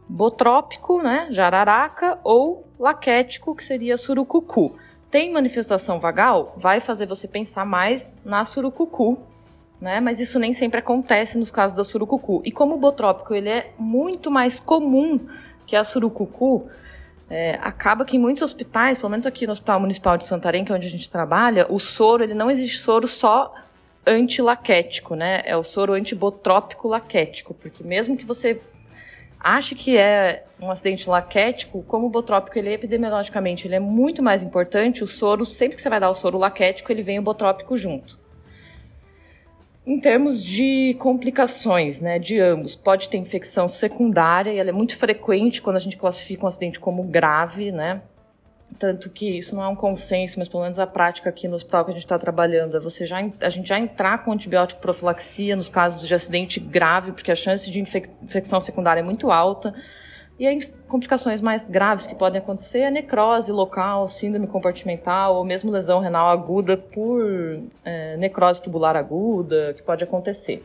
botrópico, 0.09 1.03
né, 1.03 1.29
jararaca, 1.31 2.19
ou 2.25 2.67
laquético, 2.79 3.55
que 3.55 3.63
seria 3.63 3.97
surucucu. 3.97 4.75
Tem 5.11 5.33
manifestação 5.33 5.99
vagal? 5.99 6.55
Vai 6.57 6.81
fazer 6.81 7.07
você 7.07 7.27
pensar 7.27 7.65
mais 7.65 8.17
na 8.25 8.45
surucucu, 8.45 9.19
né? 9.81 10.01
Mas 10.01 10.21
isso 10.21 10.39
nem 10.39 10.53
sempre 10.53 10.81
acontece 10.81 11.39
nos 11.39 11.51
casos 11.51 11.77
da 11.77 11.85
surucucu. 11.85 12.43
E 12.45 12.51
como 12.51 12.75
o 12.75 12.79
botrópico 12.79 13.35
ele 13.35 13.49
é 13.49 13.73
muito 13.79 14.31
mais 14.31 14.59
comum 14.59 15.27
que 15.69 15.77
a 15.77 15.85
surucucu, 15.85 16.69
É, 17.31 17.59
acaba 17.61 18.07
que 18.07 18.17
em 18.17 18.19
muitos 18.19 18.43
hospitais, 18.43 18.97
pelo 18.97 19.11
menos 19.11 19.27
aqui 19.27 19.47
no 19.47 19.53
Hospital 19.53 19.79
Municipal 19.81 20.17
de 20.17 20.25
Santarém, 20.25 20.65
que 20.65 20.73
é 20.73 20.75
onde 20.75 20.87
a 20.87 20.91
gente 20.91 21.11
trabalha, 21.11 21.67
o 21.69 21.79
soro, 21.79 22.23
ele 22.23 22.33
não 22.33 22.51
existe 22.51 22.79
soro 22.79 23.07
só 23.07 23.55
antilaquético, 24.07 25.15
né? 25.15 25.43
É 25.45 25.55
o 25.55 25.63
soro 25.63 25.93
antibotrópico 25.93 26.89
laquético, 26.89 27.53
porque 27.53 27.85
mesmo 27.85 28.17
que 28.17 28.25
você 28.25 28.63
ache 29.39 29.75
que 29.75 29.99
é 29.99 30.47
um 30.59 30.71
acidente 30.71 31.07
laquético, 31.07 31.83
como 31.83 32.07
o 32.07 32.11
botrópico 32.11 32.59
ele 32.59 32.71
é 32.71 32.73
epidemiologicamente 32.73 33.69
ele 33.69 33.77
é 33.77 33.81
muito 33.81 34.23
mais 34.23 34.43
importante, 34.43 35.05
o 35.05 35.07
soro, 35.07 35.45
sempre 35.45 35.77
que 35.77 35.83
você 35.83 35.91
vai 35.91 36.01
dar 36.01 36.09
o 36.09 36.15
soro 36.15 36.39
laquético, 36.39 36.91
ele 36.91 37.03
vem 37.03 37.19
o 37.19 37.23
botrópico 37.23 37.77
junto. 37.77 38.19
Em 39.89 39.99
termos 39.99 40.45
de 40.45 40.95
complicações, 40.99 42.03
né, 42.03 42.19
de 42.19 42.39
ambos, 42.39 42.77
pode 42.77 43.09
ter 43.09 43.17
infecção 43.17 43.67
secundária 43.67 44.53
e 44.53 44.59
ela 44.59 44.69
é 44.69 44.73
muito 44.73 44.95
frequente 44.95 45.63
quando 45.63 45.77
a 45.77 45.79
gente 45.79 45.97
classifica 45.97 46.45
um 46.45 46.47
acidente 46.47 46.79
como 46.79 47.03
grave, 47.05 47.73
né? 47.73 48.03
Tanto 48.79 49.09
que 49.09 49.39
isso 49.39 49.57
não 49.57 49.63
é 49.63 49.69
um 49.69 49.75
consenso, 49.75 50.39
mas 50.39 50.47
pelo 50.47 50.63
menos 50.63 50.79
a 50.79 50.87
prática 50.87 51.31
aqui 51.31 51.49
no 51.49 51.55
hospital 51.55 51.87
que 51.87 51.91
a 51.91 51.95
gente 51.95 52.05
está 52.05 52.19
trabalhando 52.19 52.77
é 52.77 52.81
você 52.81 53.07
já, 53.07 53.17
a 53.41 53.49
gente 53.49 53.67
já 53.67 53.79
entrar 53.79 54.23
com 54.27 54.31
antibiótico 54.31 54.79
profilaxia 54.79 55.57
nos 55.57 55.71
casos 55.71 56.07
de 56.07 56.15
acidente 56.15 56.61
grave, 56.61 57.13
porque 57.13 57.33
a 57.33 57.35
chance 57.35 57.71
de 57.71 57.81
infecção 57.81 58.61
secundária 58.61 59.01
é 59.01 59.03
muito 59.03 59.31
alta. 59.31 59.75
E 60.39 60.47
aí, 60.47 60.65
complicações 60.87 61.41
mais 61.41 61.65
graves 61.65 62.07
que 62.07 62.15
podem 62.15 62.41
acontecer 62.41 62.81
é 62.81 62.91
necrose 62.91 63.51
local, 63.51 64.07
síndrome 64.07 64.47
compartimental, 64.47 65.35
ou 65.35 65.45
mesmo 65.45 65.71
lesão 65.71 65.99
renal 65.99 66.29
aguda 66.29 66.77
por 66.77 67.61
é, 67.85 68.17
necrose 68.17 68.63
tubular 68.63 68.95
aguda, 68.95 69.75
que 69.75 69.83
pode 69.83 70.05
acontecer. 70.05 70.65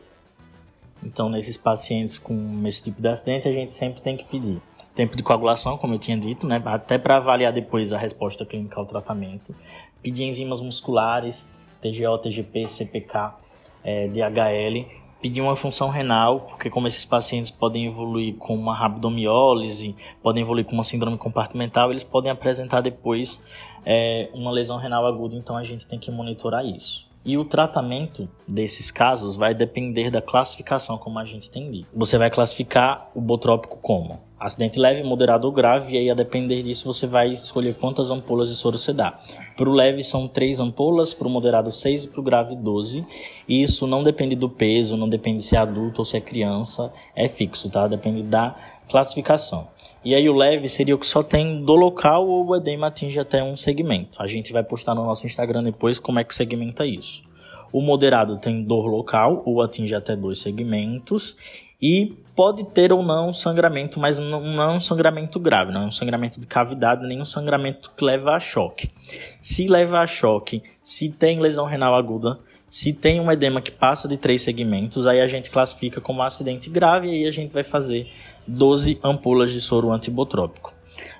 Então, 1.02 1.28
nesses 1.28 1.56
pacientes 1.56 2.18
com 2.18 2.62
esse 2.66 2.82
tipo 2.82 3.02
de 3.02 3.08
acidente, 3.08 3.48
a 3.48 3.52
gente 3.52 3.72
sempre 3.72 4.00
tem 4.00 4.16
que 4.16 4.24
pedir 4.24 4.62
tempo 4.94 5.16
de 5.16 5.24
coagulação, 5.24 5.76
como 5.76 5.94
eu 5.94 5.98
tinha 5.98 6.16
dito, 6.16 6.46
né, 6.46 6.62
até 6.64 6.96
para 6.96 7.16
avaliar 7.16 7.52
depois 7.52 7.92
a 7.92 7.98
resposta 7.98 8.46
clínica 8.46 8.78
ao 8.78 8.86
tratamento. 8.86 9.52
Pedir 10.00 10.22
enzimas 10.22 10.60
musculares, 10.60 11.44
TGO, 11.82 12.16
TGP, 12.18 12.68
CPK, 12.68 13.34
é, 13.82 14.06
DHL 14.06 15.03
pedir 15.24 15.40
uma 15.40 15.56
função 15.56 15.88
renal, 15.88 16.40
porque 16.40 16.68
como 16.68 16.86
esses 16.86 17.02
pacientes 17.02 17.50
podem 17.50 17.86
evoluir 17.86 18.34
com 18.34 18.54
uma 18.54 18.76
rabdomiólise, 18.76 19.96
podem 20.22 20.42
evoluir 20.42 20.66
com 20.66 20.72
uma 20.72 20.82
síndrome 20.82 21.16
compartimental, 21.16 21.90
eles 21.90 22.04
podem 22.04 22.30
apresentar 22.30 22.82
depois 22.82 23.42
é, 23.86 24.28
uma 24.34 24.50
lesão 24.50 24.76
renal 24.76 25.06
aguda, 25.06 25.34
então 25.34 25.56
a 25.56 25.64
gente 25.64 25.88
tem 25.88 25.98
que 25.98 26.10
monitorar 26.10 26.62
isso. 26.62 27.10
E 27.24 27.38
o 27.38 27.44
tratamento 27.46 28.28
desses 28.46 28.90
casos 28.90 29.34
vai 29.34 29.54
depender 29.54 30.10
da 30.10 30.20
classificação, 30.20 30.98
como 30.98 31.18
a 31.18 31.24
gente 31.24 31.50
tem 31.50 31.70
dito. 31.70 31.86
Você 31.94 32.18
vai 32.18 32.28
classificar 32.28 33.10
o 33.14 33.20
botrópico 33.22 33.78
como? 33.78 34.20
Acidente 34.44 34.78
leve, 34.78 35.02
moderado 35.02 35.46
ou 35.46 35.52
grave, 35.54 35.94
e 35.94 35.96
aí 35.96 36.10
a 36.10 36.14
depender 36.14 36.60
disso 36.60 36.84
você 36.84 37.06
vai 37.06 37.30
escolher 37.30 37.74
quantas 37.76 38.10
ampolas 38.10 38.50
de 38.50 38.54
soro 38.54 38.76
você 38.76 38.92
dá. 38.92 39.18
Para 39.56 39.70
o 39.70 39.72
leve 39.72 40.02
são 40.02 40.28
3 40.28 40.60
ampolas, 40.60 41.14
para 41.14 41.26
o 41.26 41.30
moderado 41.30 41.72
6 41.72 42.04
e 42.04 42.08
para 42.08 42.20
o 42.20 42.22
grave 42.22 42.54
12. 42.54 43.06
E 43.48 43.62
isso 43.62 43.86
não 43.86 44.02
depende 44.02 44.36
do 44.36 44.50
peso, 44.50 44.98
não 44.98 45.08
depende 45.08 45.42
se 45.42 45.56
é 45.56 45.58
adulto 45.58 46.02
ou 46.02 46.04
se 46.04 46.18
é 46.18 46.20
criança, 46.20 46.92
é 47.16 47.26
fixo, 47.26 47.70
tá? 47.70 47.88
Depende 47.88 48.22
da 48.22 48.54
classificação. 48.86 49.66
E 50.04 50.14
aí 50.14 50.28
o 50.28 50.34
leve 50.34 50.68
seria 50.68 50.94
o 50.94 50.98
que 50.98 51.06
só 51.06 51.22
tem 51.22 51.64
do 51.64 51.74
local 51.74 52.28
ou 52.28 52.46
o 52.46 52.54
edema 52.54 52.88
atinge 52.88 53.18
até 53.18 53.42
um 53.42 53.56
segmento. 53.56 54.22
A 54.22 54.26
gente 54.26 54.52
vai 54.52 54.62
postar 54.62 54.94
no 54.94 55.06
nosso 55.06 55.24
Instagram 55.24 55.62
depois 55.62 55.98
como 55.98 56.18
é 56.18 56.24
que 56.24 56.34
segmenta 56.34 56.84
isso. 56.84 57.24
O 57.72 57.80
moderado 57.80 58.36
tem 58.36 58.62
dor 58.62 58.88
local 58.88 59.42
ou 59.46 59.62
atinge 59.62 59.94
até 59.94 60.14
dois 60.14 60.38
segmentos 60.38 61.34
e 61.80 62.12
pode 62.34 62.64
ter 62.64 62.92
ou 62.92 63.02
não 63.02 63.32
sangramento, 63.32 64.00
mas 64.00 64.18
não, 64.18 64.60
é 64.60 64.66
um 64.68 64.80
sangramento 64.80 65.38
grave, 65.38 65.72
não 65.72 65.82
é 65.82 65.86
um 65.86 65.90
sangramento 65.90 66.40
de 66.40 66.46
cavidade, 66.46 67.06
nem 67.06 67.20
um 67.20 67.24
sangramento 67.24 67.92
que 67.96 68.04
leva 68.04 68.32
a 68.32 68.40
choque. 68.40 68.90
Se 69.40 69.68
leva 69.68 70.00
a 70.00 70.06
choque, 70.06 70.62
se 70.82 71.08
tem 71.10 71.40
lesão 71.40 71.64
renal 71.64 71.94
aguda, 71.94 72.38
se 72.68 72.92
tem 72.92 73.20
um 73.20 73.30
edema 73.30 73.62
que 73.62 73.70
passa 73.70 74.08
de 74.08 74.16
três 74.16 74.42
segmentos, 74.42 75.06
aí 75.06 75.20
a 75.20 75.26
gente 75.28 75.48
classifica 75.48 76.00
como 76.00 76.22
acidente 76.22 76.68
grave 76.68 77.06
e 77.06 77.10
aí 77.10 77.26
a 77.26 77.30
gente 77.30 77.52
vai 77.52 77.62
fazer 77.62 78.10
12 78.48 78.98
ampolas 79.02 79.52
de 79.52 79.60
soro 79.60 79.92
antibotrópico. 79.92 80.74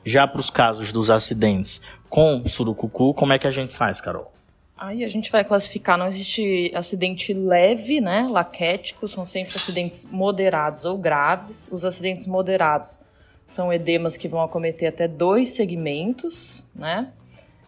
Já 0.04 0.26
para 0.26 0.40
os 0.40 0.50
casos 0.50 0.92
dos 0.92 1.10
acidentes 1.10 1.80
com 2.08 2.42
surucucu, 2.46 3.14
como 3.14 3.32
é 3.32 3.38
que 3.38 3.46
a 3.46 3.52
gente 3.52 3.72
faz, 3.72 4.00
Carol? 4.00 4.33
Aí 4.76 5.04
a 5.04 5.08
gente 5.08 5.30
vai 5.30 5.44
classificar, 5.44 5.96
não 5.96 6.08
existe 6.08 6.72
acidente 6.74 7.32
leve, 7.32 8.00
né, 8.00 8.26
laquético, 8.28 9.06
são 9.06 9.24
sempre 9.24 9.54
acidentes 9.56 10.04
moderados 10.10 10.84
ou 10.84 10.98
graves. 10.98 11.70
Os 11.72 11.84
acidentes 11.84 12.26
moderados 12.26 13.00
são 13.46 13.72
edemas 13.72 14.16
que 14.16 14.26
vão 14.26 14.42
acometer 14.42 14.88
até 14.88 15.06
dois 15.06 15.50
segmentos, 15.50 16.66
né? 16.74 17.12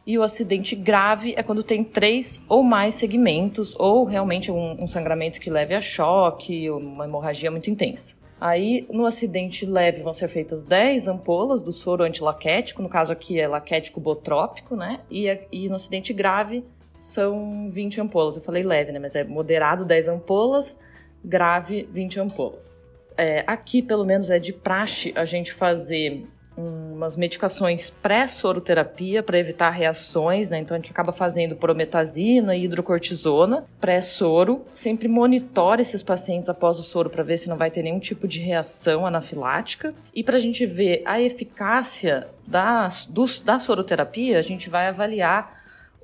E 0.07 0.17
o 0.17 0.23
acidente 0.23 0.77
grave 0.77 1.35
é 1.37 1.43
quando 1.43 1.63
tem 1.65 1.83
três 1.83 2.41
ou 2.49 2.63
mais 2.63 2.95
segmentos, 2.95 3.75
ou 3.77 4.05
realmente 4.05 4.53
um, 4.53 4.83
um 4.83 4.87
sangramento 4.87 5.41
que 5.41 5.51
leve 5.51 5.75
a 5.75 5.81
choque, 5.81 6.71
uma 6.71 7.05
hemorragia 7.05 7.51
muito 7.51 7.69
intensa. 7.71 8.17
Aí, 8.41 8.87
no 8.91 9.07
acidente 9.07 9.65
leve, 9.65 10.03
vão 10.03 10.15
ser 10.15 10.29
feitas 10.29 10.63
10 10.63 11.09
ampolas 11.09 11.63
do 11.63 11.73
soro 11.73 12.05
antilaquético, 12.05 12.83
no 12.83 12.89
caso 12.89 13.13
aqui 13.13 13.41
é 13.41 13.49
laquético 13.49 13.99
botrópico, 13.99 14.77
né? 14.77 15.01
E, 15.11 15.27
e 15.51 15.69
no 15.69 15.75
acidente 15.75 16.13
grave, 16.13 16.63
são 16.97 17.69
20 17.71 18.01
ampolas. 18.01 18.37
Eu 18.37 18.43
falei 18.43 18.63
leve, 18.63 18.93
né? 18.93 18.99
Mas 18.99 19.15
é 19.15 19.25
moderado 19.25 19.85
10 19.85 20.09
ampolas, 20.09 20.79
grave 21.25 21.89
20 21.91 22.21
ampolas. 22.21 22.87
É, 23.17 23.45
aqui, 23.47 23.83
pelo 23.83 24.05
menos, 24.05 24.31
é 24.31 24.39
de 24.39 24.53
praxe 24.53 25.13
a 25.17 25.25
gente 25.25 25.53
fazer 25.53 26.27
umas 26.57 27.17
medicações 27.17 27.91
pré-soroterapia 27.91 29.23
para 29.23 29.39
evitar 29.39 29.71
reações, 29.71 30.49
né? 30.49 30.59
Então 30.59 30.75
a 30.75 30.79
gente 30.79 30.91
acaba 30.91 31.13
fazendo 31.13 31.55
prometazina 31.55 32.57
e 32.57 32.65
hidrocortisona 32.65 33.67
pré-soro. 33.79 34.65
Sempre 34.71 35.07
monitora 35.07 35.83
esses 35.83 36.03
pacientes 36.03 36.49
após 36.49 36.79
o 36.79 36.83
soro 36.83 37.11
para 37.11 37.23
ver 37.23 37.37
se 37.37 37.49
não 37.49 37.57
vai 37.57 37.71
ter 37.71 37.83
nenhum 37.83 37.99
tipo 37.99 38.27
de 38.27 38.41
reação 38.41 39.07
anafilática. 39.07 39.95
E 40.15 40.25
para 40.25 40.37
a 40.37 40.41
gente 40.41 40.65
ver 40.65 41.03
a 41.05 41.21
eficácia 41.21 42.29
da, 42.47 42.89
do, 43.11 43.27
da 43.45 43.59
soroterapia, 43.59 44.39
a 44.39 44.43
gente 44.43 44.71
vai 44.71 44.89
avaliar 44.89 45.56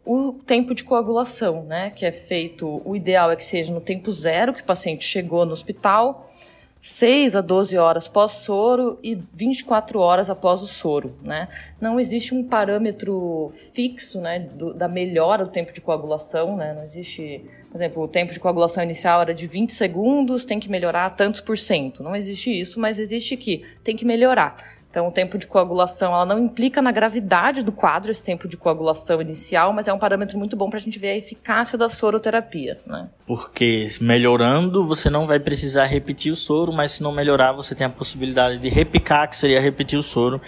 o 0.04 0.32
tempo 0.32 0.74
de 0.74 0.82
coagulação, 0.82 1.62
né, 1.64 1.90
que 1.90 2.04
é 2.04 2.12
feito, 2.12 2.82
o 2.84 2.96
ideal 2.96 3.30
é 3.30 3.36
que 3.36 3.44
seja 3.44 3.72
no 3.72 3.80
tempo 3.80 4.10
zero, 4.10 4.52
que 4.52 4.62
o 4.62 4.64
paciente 4.64 5.04
chegou 5.04 5.46
no 5.46 5.52
hospital, 5.52 6.28
6 6.84 7.36
a 7.36 7.40
12 7.40 7.78
horas 7.78 8.08
pós-soro 8.08 8.98
e 9.04 9.16
24 9.32 10.00
horas 10.00 10.28
após 10.28 10.62
o 10.62 10.66
soro, 10.66 11.14
né? 11.22 11.46
Não 11.80 12.00
existe 12.00 12.34
um 12.34 12.42
parâmetro 12.42 13.52
fixo, 13.72 14.20
né, 14.20 14.40
do, 14.40 14.74
da 14.74 14.88
melhora 14.88 15.44
do 15.44 15.52
tempo 15.52 15.72
de 15.72 15.80
coagulação, 15.80 16.56
né? 16.56 16.74
Não 16.74 16.82
existe, 16.82 17.44
por 17.70 17.76
exemplo, 17.76 18.02
o 18.02 18.08
tempo 18.08 18.32
de 18.32 18.40
coagulação 18.40 18.82
inicial 18.82 19.20
era 19.20 19.32
de 19.32 19.46
20 19.46 19.72
segundos, 19.72 20.44
tem 20.44 20.58
que 20.58 20.68
melhorar 20.68 21.10
tantos 21.10 21.40
por 21.40 21.56
cento. 21.56 22.02
Não 22.02 22.16
existe 22.16 22.50
isso, 22.50 22.80
mas 22.80 22.98
existe 22.98 23.36
que 23.36 23.62
tem 23.84 23.94
que 23.94 24.04
melhorar. 24.04 24.81
Então, 24.92 25.08
o 25.08 25.10
tempo 25.10 25.38
de 25.38 25.46
coagulação, 25.46 26.12
ela 26.12 26.26
não 26.26 26.38
implica 26.38 26.82
na 26.82 26.92
gravidade 26.92 27.62
do 27.62 27.72
quadro, 27.72 28.10
esse 28.10 28.22
tempo 28.22 28.46
de 28.46 28.58
coagulação 28.58 29.22
inicial, 29.22 29.72
mas 29.72 29.88
é 29.88 29.92
um 29.92 29.98
parâmetro 29.98 30.36
muito 30.36 30.54
bom 30.54 30.68
para 30.68 30.78
a 30.78 30.82
gente 30.82 30.98
ver 30.98 31.12
a 31.12 31.16
eficácia 31.16 31.78
da 31.78 31.88
soroterapia, 31.88 32.78
né? 32.86 33.08
Porque 33.26 33.86
melhorando, 34.02 34.86
você 34.86 35.08
não 35.08 35.24
vai 35.24 35.40
precisar 35.40 35.86
repetir 35.86 36.30
o 36.30 36.36
soro, 36.36 36.74
mas 36.74 36.90
se 36.90 37.02
não 37.02 37.10
melhorar, 37.10 37.52
você 37.52 37.74
tem 37.74 37.86
a 37.86 37.90
possibilidade 37.90 38.58
de 38.58 38.68
repicar, 38.68 39.30
que 39.30 39.36
seria 39.38 39.62
repetir 39.62 39.98
o 39.98 40.02
soro. 40.02 40.38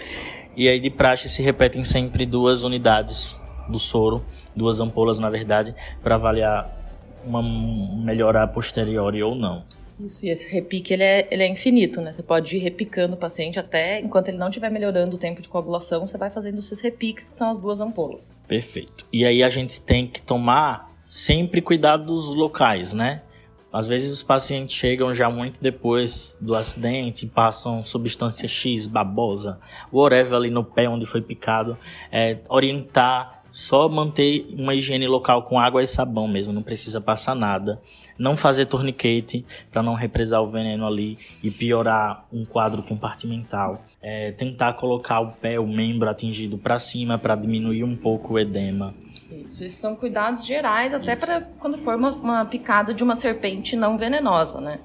E 0.55 0.69
aí, 0.69 0.79
de 0.79 0.91
praxe, 0.91 1.27
se 1.27 1.41
repetem 1.41 1.83
sempre 1.83 2.23
duas 2.23 2.61
unidades 2.61 3.41
do 3.67 3.79
soro, 3.79 4.23
duas 4.55 4.79
ampolas, 4.79 5.17
na 5.17 5.31
verdade, 5.31 5.73
para 6.03 6.13
avaliar 6.13 6.69
uma 7.25 7.41
melhora 7.41 8.47
posteriori 8.47 9.23
ou 9.23 9.33
não. 9.33 9.63
Isso, 9.99 10.25
e 10.25 10.29
esse 10.29 10.47
repique 10.49 10.93
ele 10.93 11.03
é, 11.03 11.27
ele 11.31 11.43
é 11.43 11.47
infinito, 11.47 12.01
né? 12.01 12.11
Você 12.11 12.21
pode 12.21 12.57
ir 12.57 12.59
repicando 12.59 13.15
o 13.15 13.17
paciente 13.17 13.59
até 13.59 13.99
enquanto 13.99 14.27
ele 14.27 14.37
não 14.37 14.49
estiver 14.49 14.69
melhorando 14.69 15.15
o 15.15 15.19
tempo 15.19 15.41
de 15.41 15.47
coagulação, 15.47 16.05
você 16.05 16.17
vai 16.17 16.29
fazendo 16.29 16.57
esses 16.57 16.81
repiques, 16.81 17.29
que 17.29 17.35
são 17.35 17.49
as 17.49 17.57
duas 17.57 17.79
ampolas. 17.79 18.35
Perfeito. 18.47 19.05
E 19.11 19.25
aí 19.25 19.41
a 19.41 19.49
gente 19.49 19.79
tem 19.79 20.07
que 20.07 20.21
tomar 20.21 20.91
sempre 21.09 21.61
cuidado 21.61 22.05
dos 22.05 22.35
locais, 22.35 22.93
né? 22.93 23.21
Às 23.71 23.87
vezes 23.87 24.11
os 24.11 24.23
pacientes 24.23 24.73
chegam 24.73 25.13
já 25.13 25.29
muito 25.29 25.61
depois 25.61 26.37
do 26.39 26.55
acidente, 26.55 27.25
passam 27.25 27.83
substância 27.83 28.47
X, 28.47 28.87
babosa, 28.87 29.59
whatever 29.91 30.35
ali 30.35 30.49
no 30.49 30.63
pé 30.63 30.87
onde 30.87 31.05
foi 31.05 31.21
picado. 31.21 31.77
É, 32.09 32.39
orientar 32.47 33.34
só 33.55 33.87
manter 33.87 34.47
uma 34.59 34.75
higiene 34.75 35.07
local 35.07 35.43
com 35.43 35.57
água 35.57 35.81
e 35.81 35.87
sabão 35.87 36.27
mesmo, 36.27 36.51
não 36.51 36.61
precisa 36.61 36.99
passar 36.99 37.33
nada. 37.33 37.79
Não 38.19 38.35
fazer 38.35 38.65
torniquete 38.65 39.45
para 39.71 39.81
não 39.81 39.93
represar 39.93 40.41
o 40.41 40.47
veneno 40.47 40.85
ali 40.85 41.17
e 41.41 41.49
piorar 41.49 42.25
um 42.33 42.43
quadro 42.43 42.83
compartimental. 42.83 43.81
É, 44.01 44.33
tentar 44.33 44.73
colocar 44.73 45.21
o 45.21 45.31
pé, 45.31 45.57
o 45.57 45.65
membro 45.65 46.09
atingido 46.09 46.57
para 46.57 46.77
cima 46.79 47.17
para 47.17 47.33
diminuir 47.33 47.85
um 47.85 47.95
pouco 47.95 48.33
o 48.33 48.39
edema. 48.39 48.93
Isso, 49.31 49.63
esses 49.63 49.77
são 49.77 49.95
cuidados 49.95 50.45
gerais, 50.45 50.93
até 50.93 51.15
para 51.15 51.39
quando 51.57 51.77
for 51.77 51.95
uma, 51.95 52.09
uma, 52.09 52.45
picada 52.45 52.93
de 52.93 53.05
uma 53.05 53.15
serpente 53.15 53.77
não 53.77 53.97
venenosa, 53.97 54.59
né? 54.59 54.79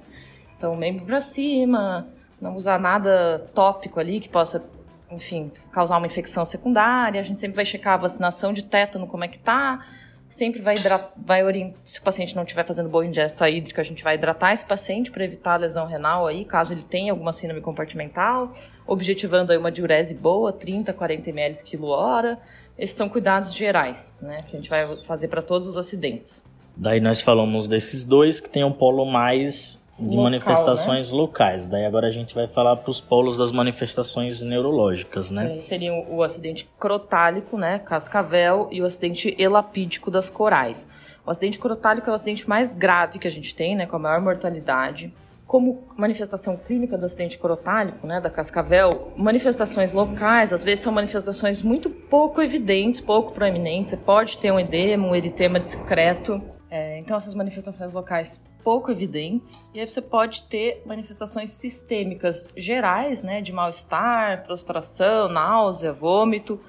Então, 0.56 0.76
membro 0.76 1.04
para 1.04 1.20
cima, 1.20 2.06
não 2.40 2.54
usar 2.54 2.78
nada 2.78 3.50
tópico 3.52 3.98
ali 3.98 4.20
que 4.20 4.28
possa 4.28 4.64
enfim, 5.10 5.50
causar 5.72 5.98
uma 5.98 6.06
infecção 6.06 6.46
secundária. 6.46 7.20
A 7.20 7.24
gente 7.24 7.40
sempre 7.40 7.56
vai 7.56 7.64
checar 7.64 7.94
a 7.94 7.96
vacinação 7.96 8.52
de 8.52 8.64
tétano, 8.64 9.06
como 9.06 9.24
é 9.24 9.28
que 9.28 9.38
tá. 9.38 9.84
Sempre 10.28 10.62
vai, 10.62 10.76
vai 11.16 11.42
orientar, 11.42 11.80
se 11.84 11.98
o 11.98 12.02
paciente 12.02 12.36
não 12.36 12.44
estiver 12.44 12.64
fazendo 12.64 12.88
boa 12.88 13.04
ingesta 13.04 13.50
hídrica, 13.50 13.80
a 13.80 13.84
gente 13.84 14.04
vai 14.04 14.14
hidratar 14.14 14.52
esse 14.52 14.64
paciente 14.64 15.10
para 15.10 15.24
evitar 15.24 15.54
a 15.54 15.56
lesão 15.56 15.86
renal 15.86 16.24
aí, 16.24 16.44
caso 16.44 16.72
ele 16.72 16.84
tenha 16.84 17.12
alguma 17.12 17.32
síndrome 17.32 17.60
compartimental, 17.60 18.54
objetivando 18.86 19.50
aí 19.50 19.58
uma 19.58 19.72
diurese 19.72 20.14
boa, 20.14 20.52
30, 20.52 20.92
40 20.92 21.30
ml 21.30 21.64
quilo 21.64 21.88
hora. 21.88 22.38
Esses 22.78 22.96
são 22.96 23.08
cuidados 23.08 23.52
gerais, 23.52 24.20
né, 24.22 24.38
que 24.46 24.56
a 24.56 24.60
gente 24.60 24.70
vai 24.70 25.02
fazer 25.02 25.26
para 25.26 25.42
todos 25.42 25.66
os 25.66 25.76
acidentes. 25.76 26.44
Daí 26.76 27.00
nós 27.00 27.20
falamos 27.20 27.66
desses 27.66 28.04
dois 28.04 28.38
que 28.38 28.48
tem 28.48 28.64
um 28.64 28.72
polo 28.72 29.04
mais 29.04 29.84
de 30.00 30.16
Local, 30.16 30.23
manifestações 30.23 31.12
né? 31.12 31.19
locais. 31.19 31.66
Daí 31.66 31.85
agora 31.85 32.07
a 32.07 32.11
gente 32.11 32.35
vai 32.35 32.49
falar 32.49 32.76
para 32.76 32.90
os 32.90 33.00
polos 33.00 33.37
das 33.37 33.52
manifestações 33.52 34.40
neurológicas, 34.40 35.30
né? 35.30 35.59
É, 35.59 35.61
seria 35.61 35.92
o, 35.92 36.16
o 36.16 36.23
acidente 36.23 36.69
crotálico, 36.78 37.59
né, 37.59 37.78
cascavel, 37.78 38.69
e 38.73 38.80
o 38.80 38.85
acidente 38.87 39.35
elapídico 39.38 40.11
das 40.11 40.30
corais. 40.30 40.88
O 41.26 41.30
acidente 41.30 41.59
crotálico 41.59 42.09
é 42.09 42.12
o 42.12 42.14
acidente 42.14 42.49
mais 42.49 42.73
grave 42.73 43.19
que 43.19 43.28
a 43.28 43.30
gente 43.30 43.54
tem, 43.54 43.76
né, 43.76 43.87
com 43.87 43.97
a 43.97 43.99
maior 43.99 44.21
mortalidade. 44.21 45.12
Como 45.47 45.83
manifestação 45.97 46.57
clínica 46.57 46.97
do 46.97 47.04
acidente 47.04 47.37
crotálico, 47.37 48.07
né, 48.07 48.21
da 48.21 48.30
cascavel, 48.30 49.12
manifestações 49.16 49.92
locais, 49.92 50.52
às 50.52 50.64
vezes 50.64 50.80
são 50.80 50.92
manifestações 50.92 51.61
muito 51.61 51.90
pouco 51.90 52.40
evidentes, 52.40 53.00
pouco 53.00 53.33
proeminentes. 53.33 53.90
Você 53.90 53.97
pode 53.97 54.38
ter 54.38 54.50
um 54.50 54.59
edema, 54.59 55.09
um 55.09 55.14
eritema 55.14 55.61
discreto. 55.61 56.40
É, 56.71 56.99
então, 56.99 57.16
essas 57.16 57.35
manifestações 57.35 57.92
locais 57.92 58.40
pouco 58.62 58.90
evidentes. 58.90 59.60
E 59.74 59.80
aí 59.80 59.88
você 59.88 60.00
pode 60.00 60.48
ter 60.48 60.82
manifestações 60.86 61.50
sistêmicas 61.50 62.50
gerais, 62.56 63.22
né, 63.22 63.40
de 63.40 63.52
mal-estar, 63.52 64.44
prostração, 64.44 65.28
náusea, 65.28 65.92
vômito. 65.92 66.60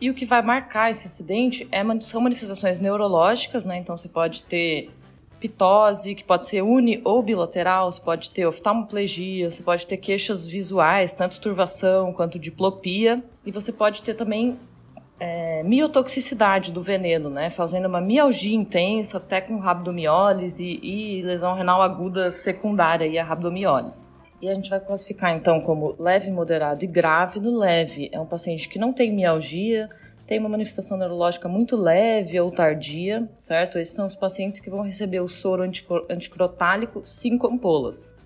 E 0.00 0.10
o 0.10 0.14
que 0.14 0.26
vai 0.26 0.42
marcar 0.42 0.90
esse 0.90 1.06
acidente 1.06 1.68
é, 1.70 1.82
são 2.00 2.20
manifestações 2.20 2.78
neurológicas, 2.78 3.64
né? 3.64 3.76
Então 3.78 3.96
você 3.96 4.08
pode 4.08 4.42
ter 4.42 4.90
pitose, 5.38 6.14
que 6.14 6.22
pode 6.22 6.46
ser 6.46 6.62
uni 6.62 7.00
ou 7.04 7.20
bilateral, 7.20 7.90
você 7.90 8.00
pode 8.00 8.30
ter 8.30 8.46
oftalmoplegia, 8.46 9.50
você 9.50 9.60
pode 9.60 9.84
ter 9.86 9.96
queixas 9.96 10.46
visuais, 10.46 11.12
tanto 11.14 11.40
turvação 11.40 12.12
quanto 12.12 12.38
diplopia, 12.38 13.24
e 13.44 13.50
você 13.50 13.72
pode 13.72 14.02
ter 14.02 14.14
também 14.14 14.56
é, 15.24 15.62
miotoxicidade 15.62 16.72
do 16.72 16.80
veneno, 16.80 17.30
né? 17.30 17.48
Fazendo 17.48 17.86
uma 17.86 18.00
mialgia 18.00 18.56
intensa, 18.56 19.18
até 19.18 19.40
com 19.40 19.56
rabdomiólise 19.56 20.80
e 20.82 21.22
lesão 21.22 21.54
renal 21.54 21.80
aguda 21.80 22.32
secundária 22.32 23.06
e 23.06 23.16
a 23.16 23.24
rabdomiólise. 23.24 24.10
E 24.40 24.48
a 24.48 24.54
gente 24.54 24.68
vai 24.68 24.80
classificar 24.80 25.32
então 25.32 25.60
como 25.60 25.94
leve, 25.96 26.28
moderado 26.32 26.84
e 26.84 26.88
grave. 26.88 27.38
No 27.38 27.56
leve 27.56 28.10
é 28.12 28.18
um 28.18 28.26
paciente 28.26 28.68
que 28.68 28.80
não 28.80 28.92
tem 28.92 29.12
mialgia, 29.12 29.88
tem 30.26 30.40
uma 30.40 30.48
manifestação 30.48 30.98
neurológica 30.98 31.48
muito 31.48 31.76
leve 31.76 32.40
ou 32.40 32.50
tardia, 32.50 33.28
certo? 33.36 33.78
Esses 33.78 33.94
são 33.94 34.06
os 34.08 34.16
pacientes 34.16 34.60
que 34.60 34.70
vão 34.70 34.80
receber 34.80 35.20
o 35.20 35.28
soro 35.28 35.62
anticrotálico 36.10 37.04
5 37.04 37.46
ampolas. 37.46 38.16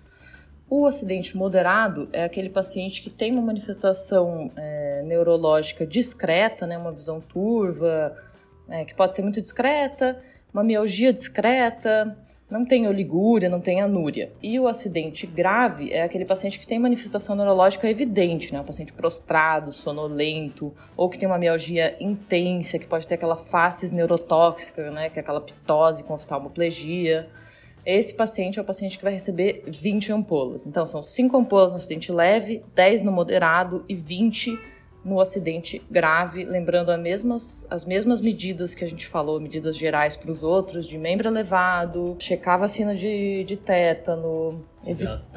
O 0.69 0.85
acidente 0.85 1.37
moderado 1.37 2.09
é 2.13 2.25
aquele 2.25 2.49
paciente 2.49 3.01
que 3.01 3.09
tem 3.09 3.31
uma 3.33 3.43
manifestação 3.43 4.51
é, 4.57 5.03
neurológica 5.05 5.87
discreta, 5.87 6.67
né, 6.67 6.77
uma 6.77 6.91
visão 6.91 7.21
turva, 7.21 8.17
é, 8.69 8.85
que 8.85 8.95
pode 8.95 9.15
ser 9.15 9.23
muito 9.23 9.41
discreta, 9.41 10.21
uma 10.53 10.65
mialgia 10.65 11.13
discreta, 11.13 12.17
não 12.51 12.65
tem 12.65 12.89
oligúria, 12.89 13.49
não 13.49 13.61
tem 13.61 13.81
anúria. 13.81 14.33
E 14.43 14.59
o 14.59 14.67
acidente 14.67 15.27
grave 15.27 15.93
é 15.93 16.03
aquele 16.03 16.25
paciente 16.25 16.59
que 16.59 16.67
tem 16.67 16.79
manifestação 16.79 17.37
neurológica 17.37 17.89
evidente, 17.89 18.53
né? 18.53 18.61
Um 18.61 18.65
paciente 18.65 18.93
prostrado, 18.93 19.73
sonolento, 19.73 20.73
ou 20.97 21.09
que 21.09 21.19
tem 21.19 21.29
uma 21.29 21.39
mialgia 21.39 21.97
intensa, 22.01 22.79
que 22.79 22.87
pode 22.87 23.07
ter 23.07 23.17
aquela 23.17 23.37
face 23.37 23.93
neurotóxica, 23.93 24.91
né? 24.91 25.11
Que 25.11 25.19
é 25.19 25.23
aquela 25.23 25.41
pitose 25.41 26.05
com 26.05 26.15
oftalmoplegia. 26.15 27.29
Esse 27.87 28.13
paciente 28.13 28.59
é 28.59 28.63
o 28.63 28.65
paciente 28.65 28.99
que 28.99 29.05
vai 29.05 29.13
receber 29.13 29.63
20 29.69 30.13
ampolas. 30.13 30.67
Então, 30.67 30.85
são 30.85 31.01
5 31.01 31.37
ampolas 31.37 31.71
no 31.71 31.77
acidente 31.77 32.11
leve, 32.11 32.65
10 32.75 33.05
no 33.05 33.13
moderado 33.13 33.85
e 33.89 33.95
20 33.95 34.59
no 35.05 35.21
acidente 35.21 35.81
grave, 35.89 36.43
lembrando 36.43 36.91
as 36.91 37.01
mesmas, 37.01 37.67
as 37.71 37.85
mesmas 37.85 38.21
medidas 38.21 38.75
que 38.75 38.83
a 38.83 38.89
gente 38.89 39.07
falou, 39.07 39.39
medidas 39.39 39.77
gerais 39.77 40.17
para 40.17 40.33
os 40.33 40.43
outros, 40.43 40.85
de 40.85 40.99
membro 40.99 41.29
elevado, 41.29 42.17
checar 42.19 42.55
a 42.55 42.59
vacina 42.59 42.93
de, 42.93 43.45
de 43.45 43.57
tétano, 43.57 44.65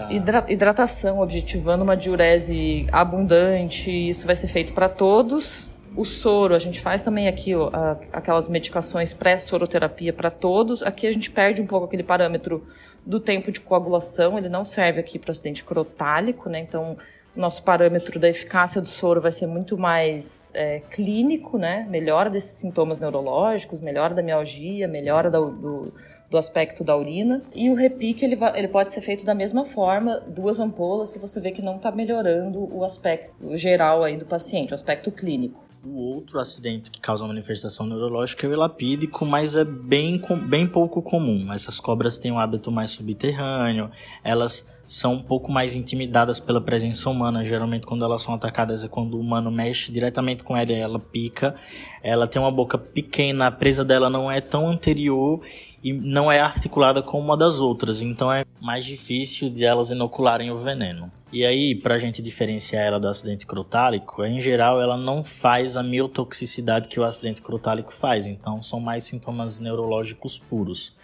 hidra, 0.10 0.44
hidratação, 0.50 1.20
objetivando 1.20 1.84
uma 1.84 1.96
diurese 1.96 2.88
abundante. 2.92 3.92
Isso 3.92 4.26
vai 4.26 4.36
ser 4.36 4.48
feito 4.48 4.74
para 4.74 4.90
todos 4.90 5.72
o 5.96 6.06
soro, 6.06 6.56
a 6.56 6.60
gente 6.60 6.80
faz 6.80 7.02
também 7.02 7.28
aqui 7.28 7.56
ó, 7.56 7.70
aquelas 8.14 8.48
medicações 8.48 9.14
pré-soroterapia 9.14 10.14
para 10.14 10.32
todos. 10.32 10.84
Aqui 10.84 11.08
a 11.08 11.12
gente 11.12 11.32
perde 11.32 11.62
um 11.62 11.68
pouco 11.68 11.86
aquele 11.86 12.04
parâmetro 12.04 12.66
do 13.06 13.20
tempo 13.20 13.52
de 13.52 13.60
coagulação, 13.60 14.38
ele 14.38 14.50
não 14.50 14.64
serve 14.64 15.00
aqui 15.00 15.18
para 15.18 15.32
acidente 15.32 15.64
crotálico, 15.64 16.50
né? 16.50 16.60
Então, 16.60 16.98
nosso 17.36 17.64
parâmetro 17.64 18.20
da 18.20 18.28
eficácia 18.28 18.82
do 18.82 18.88
soro 18.88 19.22
vai 19.22 19.32
ser 19.32 19.48
muito 19.48 19.78
mais 19.78 20.52
é, 20.54 20.82
clínico, 20.92 21.58
né? 21.58 21.88
Melhora 21.90 22.30
desses 22.30 22.58
sintomas 22.58 23.00
neurológicos, 23.00 23.80
melhora 23.80 24.14
da 24.14 24.22
mialgia, 24.22 24.88
melhora 24.88 25.32
do, 25.32 25.50
do, 25.52 25.94
do 26.30 26.38
aspecto 26.38 26.84
da 26.84 26.98
urina. 26.98 27.42
E 27.56 27.70
o 27.70 27.76
repique 27.76 28.26
ele, 28.26 28.36
vai, 28.36 28.58
ele 28.58 28.68
pode 28.68 28.92
ser 28.92 29.02
feito 29.02 29.26
da 29.26 29.34
mesma 29.34 29.66
forma, 29.66 30.20
duas 30.28 30.60
ampolas, 30.60 31.10
se 31.12 31.20
você 31.20 31.40
vê 31.40 31.52
que 31.52 31.62
não 31.62 31.78
está 31.78 31.92
melhorando 31.92 32.76
o 32.76 32.84
aspecto 32.84 33.32
geral 33.56 34.04
aí 34.04 34.18
do 34.18 34.26
paciente, 34.26 34.72
o 34.72 34.76
aspecto 34.76 35.12
clínico. 35.12 35.69
O 35.82 35.96
outro 36.14 36.42
acidente 36.42 36.92
que 36.92 37.00
causa 37.00 37.26
manifestação 37.26 37.88
neurológica 37.88 38.46
é 38.46 38.50
o 38.50 38.54
elapídico, 38.54 39.26
mas 39.26 39.56
é 39.56 39.64
bem, 39.64 40.22
bem 40.46 40.68
pouco 40.68 41.02
comum. 41.02 41.54
Essas 41.54 41.80
cobras 41.80 42.20
têm 42.20 42.34
um 42.34 42.38
hábito 42.38 42.70
mais 42.70 42.92
subterrâneo, 42.92 43.90
elas 44.22 44.68
são 44.84 45.14
um 45.14 45.24
pouco 45.24 45.50
mais 45.50 45.76
intimidadas 45.76 46.38
pela 46.38 46.60
presença 46.60 47.10
humana. 47.10 47.46
Geralmente, 47.46 47.88
quando 47.88 48.04
elas 48.04 48.22
são 48.22 48.34
atacadas, 48.34 48.84
é 48.84 48.90
quando 48.90 49.14
o 49.14 49.22
humano 49.22 49.50
mexe 49.50 49.90
diretamente 49.90 50.44
com 50.44 50.58
ela 50.58 50.70
e 50.70 50.76
ela 50.76 51.00
pica. 51.00 51.56
Ela 52.04 52.28
tem 52.28 52.42
uma 52.42 52.52
boca 52.52 52.78
pequena, 52.78 53.48
a 53.48 53.52
presa 53.52 53.86
dela 53.86 54.10
não 54.10 54.30
é 54.30 54.42
tão 54.42 54.68
anterior 54.68 55.40
e 55.84 55.94
não 55.94 56.32
é 56.32 56.40
articulada 56.40 57.02
como 57.02 57.24
uma 57.24 57.38
das 57.38 57.60
outras, 57.60 58.02
então 58.02 58.32
é 58.32 58.44
mais 58.60 58.86
difícil 58.86 59.50
de 59.50 59.64
elas 59.64 59.90
inocularem 59.90 60.52
o 60.52 60.58
veneno. 60.58 61.12
E 61.32 61.46
aí, 61.46 61.76
para 61.76 61.96
a 61.96 61.98
gente 61.98 62.22
diferenciar 62.22 62.84
ela 62.84 63.00
do 63.00 63.08
acidente 63.08 63.46
crotálico, 63.46 64.26
em 64.26 64.42
geral 64.42 64.82
ela 64.82 64.98
não 64.98 65.24
faz 65.24 65.78
a 65.78 65.84
miotoxicidade 65.84 66.88
que 66.88 67.00
o 67.00 67.04
acidente 67.04 67.42
crotálico 67.42 67.94
faz, 67.94 68.26
então 68.26 68.64
são 68.64 68.80
mais 68.80 69.04
sintomas 69.04 69.60
neurológicos 69.60 70.40
puros. 70.40 70.96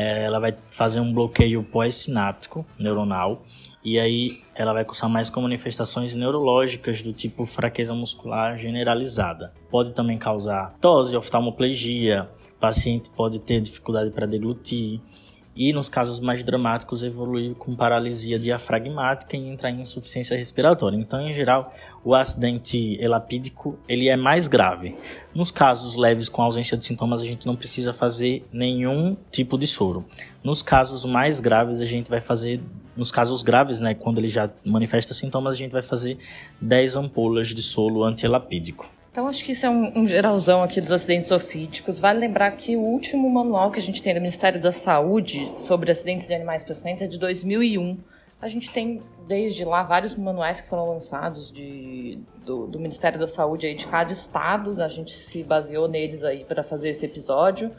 É, 0.00 0.22
ela 0.22 0.38
vai 0.38 0.56
fazer 0.70 1.00
um 1.00 1.12
bloqueio 1.12 1.60
pós-sináptico 1.60 2.64
neuronal 2.78 3.42
e 3.84 3.98
aí 3.98 4.42
ela 4.54 4.72
vai 4.72 4.84
cursar 4.84 5.10
mais 5.10 5.28
com 5.28 5.40
manifestações 5.40 6.14
neurológicas 6.14 7.02
do 7.02 7.12
tipo 7.12 7.44
fraqueza 7.44 7.92
muscular 7.92 8.56
generalizada. 8.56 9.52
Pode 9.68 9.90
também 9.90 10.16
causar 10.16 10.72
tose, 10.80 11.16
oftalmoplegia, 11.16 12.30
o 12.56 12.60
paciente 12.60 13.10
pode 13.10 13.40
ter 13.40 13.60
dificuldade 13.60 14.12
para 14.12 14.24
deglutir 14.24 15.00
e, 15.58 15.72
nos 15.72 15.88
casos 15.88 16.20
mais 16.20 16.44
dramáticos, 16.44 17.02
evoluir 17.02 17.52
com 17.56 17.74
paralisia 17.74 18.38
diafragmática 18.38 19.36
e 19.36 19.48
entrar 19.48 19.70
em 19.70 19.80
insuficiência 19.80 20.36
respiratória. 20.36 20.96
Então, 20.96 21.20
em 21.20 21.34
geral, 21.34 21.74
o 22.04 22.14
acidente 22.14 22.96
elapídico 23.02 23.76
ele 23.88 24.08
é 24.08 24.16
mais 24.16 24.46
grave. 24.46 24.94
Nos 25.34 25.50
casos 25.50 25.96
leves 25.96 26.28
com 26.28 26.42
ausência 26.42 26.76
de 26.76 26.84
sintomas, 26.84 27.20
a 27.20 27.24
gente 27.24 27.44
não 27.44 27.56
precisa 27.56 27.92
fazer 27.92 28.46
nenhum 28.52 29.16
tipo 29.32 29.58
de 29.58 29.66
soro. 29.66 30.04
Nos 30.44 30.62
casos 30.62 31.04
mais 31.04 31.40
graves, 31.40 31.80
a 31.80 31.84
gente 31.84 32.08
vai 32.08 32.20
fazer 32.20 32.60
nos 32.96 33.10
casos 33.10 33.42
graves, 33.42 33.80
né, 33.80 33.94
quando 33.94 34.18
ele 34.18 34.28
já 34.28 34.50
manifesta 34.64 35.14
sintomas, 35.14 35.54
a 35.54 35.56
gente 35.56 35.70
vai 35.70 35.82
fazer 35.82 36.18
10 36.60 36.96
ampolas 36.96 37.48
de 37.48 37.62
solo 37.62 38.04
antielapídico. 38.04 38.97
Então, 39.18 39.26
acho 39.26 39.44
que 39.44 39.50
isso 39.50 39.66
é 39.66 39.68
um, 39.68 40.02
um, 40.02 40.06
geralzão 40.06 40.62
aqui 40.62 40.80
dos 40.80 40.92
acidentes 40.92 41.32
ofídicos. 41.32 41.98
Vale 41.98 42.20
lembrar 42.20 42.52
que 42.52 42.76
o 42.76 42.80
último 42.80 43.28
manual 43.28 43.72
que 43.72 43.80
a 43.80 43.82
gente 43.82 44.00
tem 44.00 44.14
do 44.14 44.20
Ministério 44.20 44.60
da 44.60 44.70
Saúde 44.70 45.52
sobre 45.58 45.90
acidentes 45.90 46.28
de 46.28 46.34
animais 46.34 46.62
peçonhentos 46.62 47.02
é 47.02 47.08
de 47.08 47.18
2001. 47.18 47.98
A 48.40 48.46
gente 48.46 48.70
tem, 48.70 49.02
desde 49.26 49.64
lá, 49.64 49.82
vários 49.82 50.14
manuais 50.14 50.60
que 50.60 50.68
foram 50.68 50.88
lançados 50.90 51.50
de, 51.50 52.20
do, 52.46 52.68
do 52.68 52.78
Ministério 52.78 53.18
da 53.18 53.26
Saúde 53.26 53.66
aí 53.66 53.74
de 53.74 53.88
cada 53.88 54.12
estado. 54.12 54.80
A 54.80 54.86
gente 54.86 55.10
se 55.10 55.42
baseou 55.42 55.88
neles 55.88 56.22
aí 56.22 56.44
para 56.44 56.62
fazer 56.62 56.90
esse 56.90 57.04
episódio. 57.04 57.72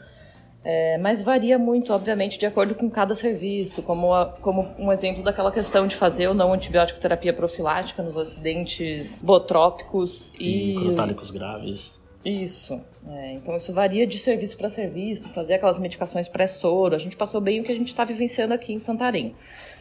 É, 0.62 0.98
mas 0.98 1.22
varia 1.22 1.58
muito, 1.58 1.92
obviamente, 1.92 2.38
de 2.38 2.44
acordo 2.44 2.74
com 2.74 2.90
cada 2.90 3.14
serviço, 3.14 3.82
como, 3.82 4.12
a, 4.12 4.26
como 4.26 4.68
um 4.78 4.92
exemplo 4.92 5.22
daquela 5.22 5.50
questão 5.50 5.86
de 5.86 5.96
fazer 5.96 6.28
ou 6.28 6.34
não 6.34 6.52
antibiótico 6.52 7.00
terapia 7.00 7.32
profilática 7.32 8.02
nos 8.02 8.16
acidentes 8.16 9.22
botrópicos 9.22 10.30
e, 10.38 10.72
e 10.72 10.74
crotálicos 10.74 11.30
graves. 11.30 12.00
Isso. 12.22 12.78
É, 13.08 13.32
então 13.32 13.56
isso 13.56 13.72
varia 13.72 14.06
de 14.06 14.18
serviço 14.18 14.56
para 14.58 14.68
serviço, 14.68 15.30
fazer 15.30 15.54
aquelas 15.54 15.78
medicações 15.78 16.28
pré-soro. 16.28 16.94
A 16.94 16.98
gente 16.98 17.16
passou 17.16 17.40
bem 17.40 17.60
o 17.60 17.64
que 17.64 17.72
a 17.72 17.74
gente 17.74 17.88
está 17.88 18.04
vivenciando 18.04 18.52
aqui 18.52 18.74
em 18.74 18.78
Santarém. 18.78 19.34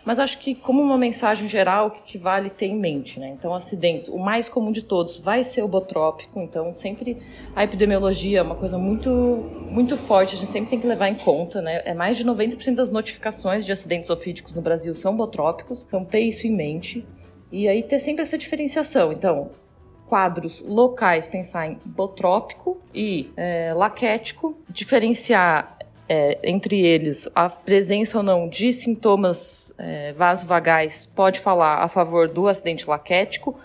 Mas 0.06 0.20
acho 0.20 0.40
que, 0.40 0.56
como 0.56 0.82
uma 0.82 0.98
mensagem 0.98 1.48
geral, 1.48 1.88
o 1.88 1.92
que 1.92 2.18
vale 2.18 2.50
ter 2.50 2.68
em 2.68 2.76
mente, 2.76 3.20
né? 3.20 3.30
Então, 3.30 3.54
acidentes, 3.54 4.08
o 4.10 4.18
mais 4.18 4.48
comum 4.48 4.72
de 4.72 4.82
todos 4.82 5.18
vai 5.18 5.44
ser 5.44 5.62
o 5.62 5.68
botrópico. 5.68 6.40
Então, 6.40 6.74
sempre 6.74 7.18
a 7.56 7.64
epidemiologia 7.64 8.40
é 8.40 8.42
uma 8.42 8.56
coisa 8.56 8.78
muito, 8.78 9.10
muito 9.10 9.98
forte, 9.98 10.36
a 10.36 10.38
gente 10.38 10.52
sempre 10.52 10.70
tem 10.70 10.80
que 10.80 10.88
levar 10.88 11.10
em 11.10 11.16
conta, 11.16 11.62
né? 11.62 11.82
É 11.86 11.94
mais 11.94 12.18
de 12.18 12.26
90% 12.26 12.76
das 12.76 12.92
notificações 12.92 13.66
de 13.66 13.72
acidentes 13.72 14.10
ofídicos 14.10 14.54
no 14.54 14.62
Brasil 14.62 14.96
são 14.96 15.16
botrópicos. 15.16 15.86
Então, 15.88 16.04
ter 16.06 16.22
isso 16.22 16.48
em 16.48 16.52
mente. 16.56 17.06
E 17.52 17.68
aí 17.68 17.82
ter 17.84 18.00
sempre 18.00 18.22
essa 18.22 18.38
diferenciação. 18.38 19.12
Então, 19.12 19.52
quadros 20.10 20.62
locais, 20.62 21.28
pensar 21.28 21.68
em 21.68 21.80
botrópico 21.86 22.82
e 22.94 23.32
é, 23.38 23.74
laquético, 23.76 24.58
diferenciar 24.68 25.78
é, 26.10 26.40
entre 26.44 26.82
eles 26.84 27.30
a 27.36 27.48
presença 27.48 28.18
ou 28.18 28.24
não 28.24 28.50
de 28.50 28.74
sintomas 28.74 29.76
é, 29.78 30.12
vasovagais 30.12 31.06
pode 31.06 31.40
falar 31.40 31.84
a 31.84 31.88
favor 31.88 32.28
do 32.28 32.48
acidente 32.48 32.90
laquético. 32.90 33.58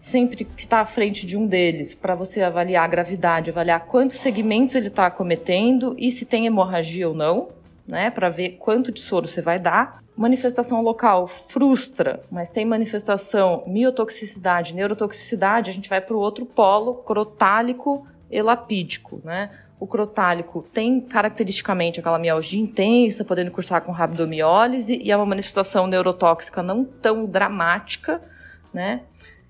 Sempre 0.00 0.44
que 0.44 0.62
está 0.62 0.80
à 0.80 0.86
frente 0.86 1.26
de 1.26 1.36
um 1.36 1.46
deles, 1.46 1.94
para 1.94 2.14
você 2.14 2.42
avaliar 2.42 2.84
a 2.84 2.88
gravidade, 2.88 3.50
avaliar 3.50 3.84
quantos 3.86 4.18
segmentos 4.18 4.74
ele 4.74 4.88
está 4.88 5.10
cometendo 5.10 5.94
e 5.98 6.10
se 6.10 6.24
tem 6.24 6.46
hemorragia 6.46 7.08
ou 7.08 7.14
não, 7.14 7.48
né, 7.86 8.10
para 8.10 8.28
ver 8.28 8.56
quanto 8.58 8.90
de 8.90 9.00
soro 9.00 9.26
você 9.26 9.40
vai 9.40 9.58
dar. 9.58 10.02
Manifestação 10.16 10.82
local 10.82 11.26
frustra, 11.26 12.22
mas 12.30 12.50
tem 12.50 12.64
manifestação 12.64 13.62
miotoxicidade, 13.66 14.74
neurotoxicidade, 14.74 15.70
a 15.70 15.74
gente 15.74 15.88
vai 15.88 16.00
para 16.00 16.16
o 16.16 16.20
outro 16.20 16.46
polo, 16.46 16.94
crotálico 16.94 18.06
elapídico, 18.30 19.20
né? 19.24 19.50
O 19.80 19.86
crotálico 19.86 20.66
tem 20.72 21.00
caracteristicamente 21.00 22.00
aquela 22.00 22.18
mialgia 22.18 22.60
intensa, 22.60 23.24
podendo 23.24 23.50
cursar 23.50 23.82
com 23.82 23.92
rabdomiólise, 23.92 24.98
e 25.02 25.10
é 25.10 25.16
uma 25.16 25.26
manifestação 25.26 25.86
neurotóxica 25.86 26.62
não 26.62 26.84
tão 26.84 27.26
dramática, 27.26 28.20
né? 28.74 29.02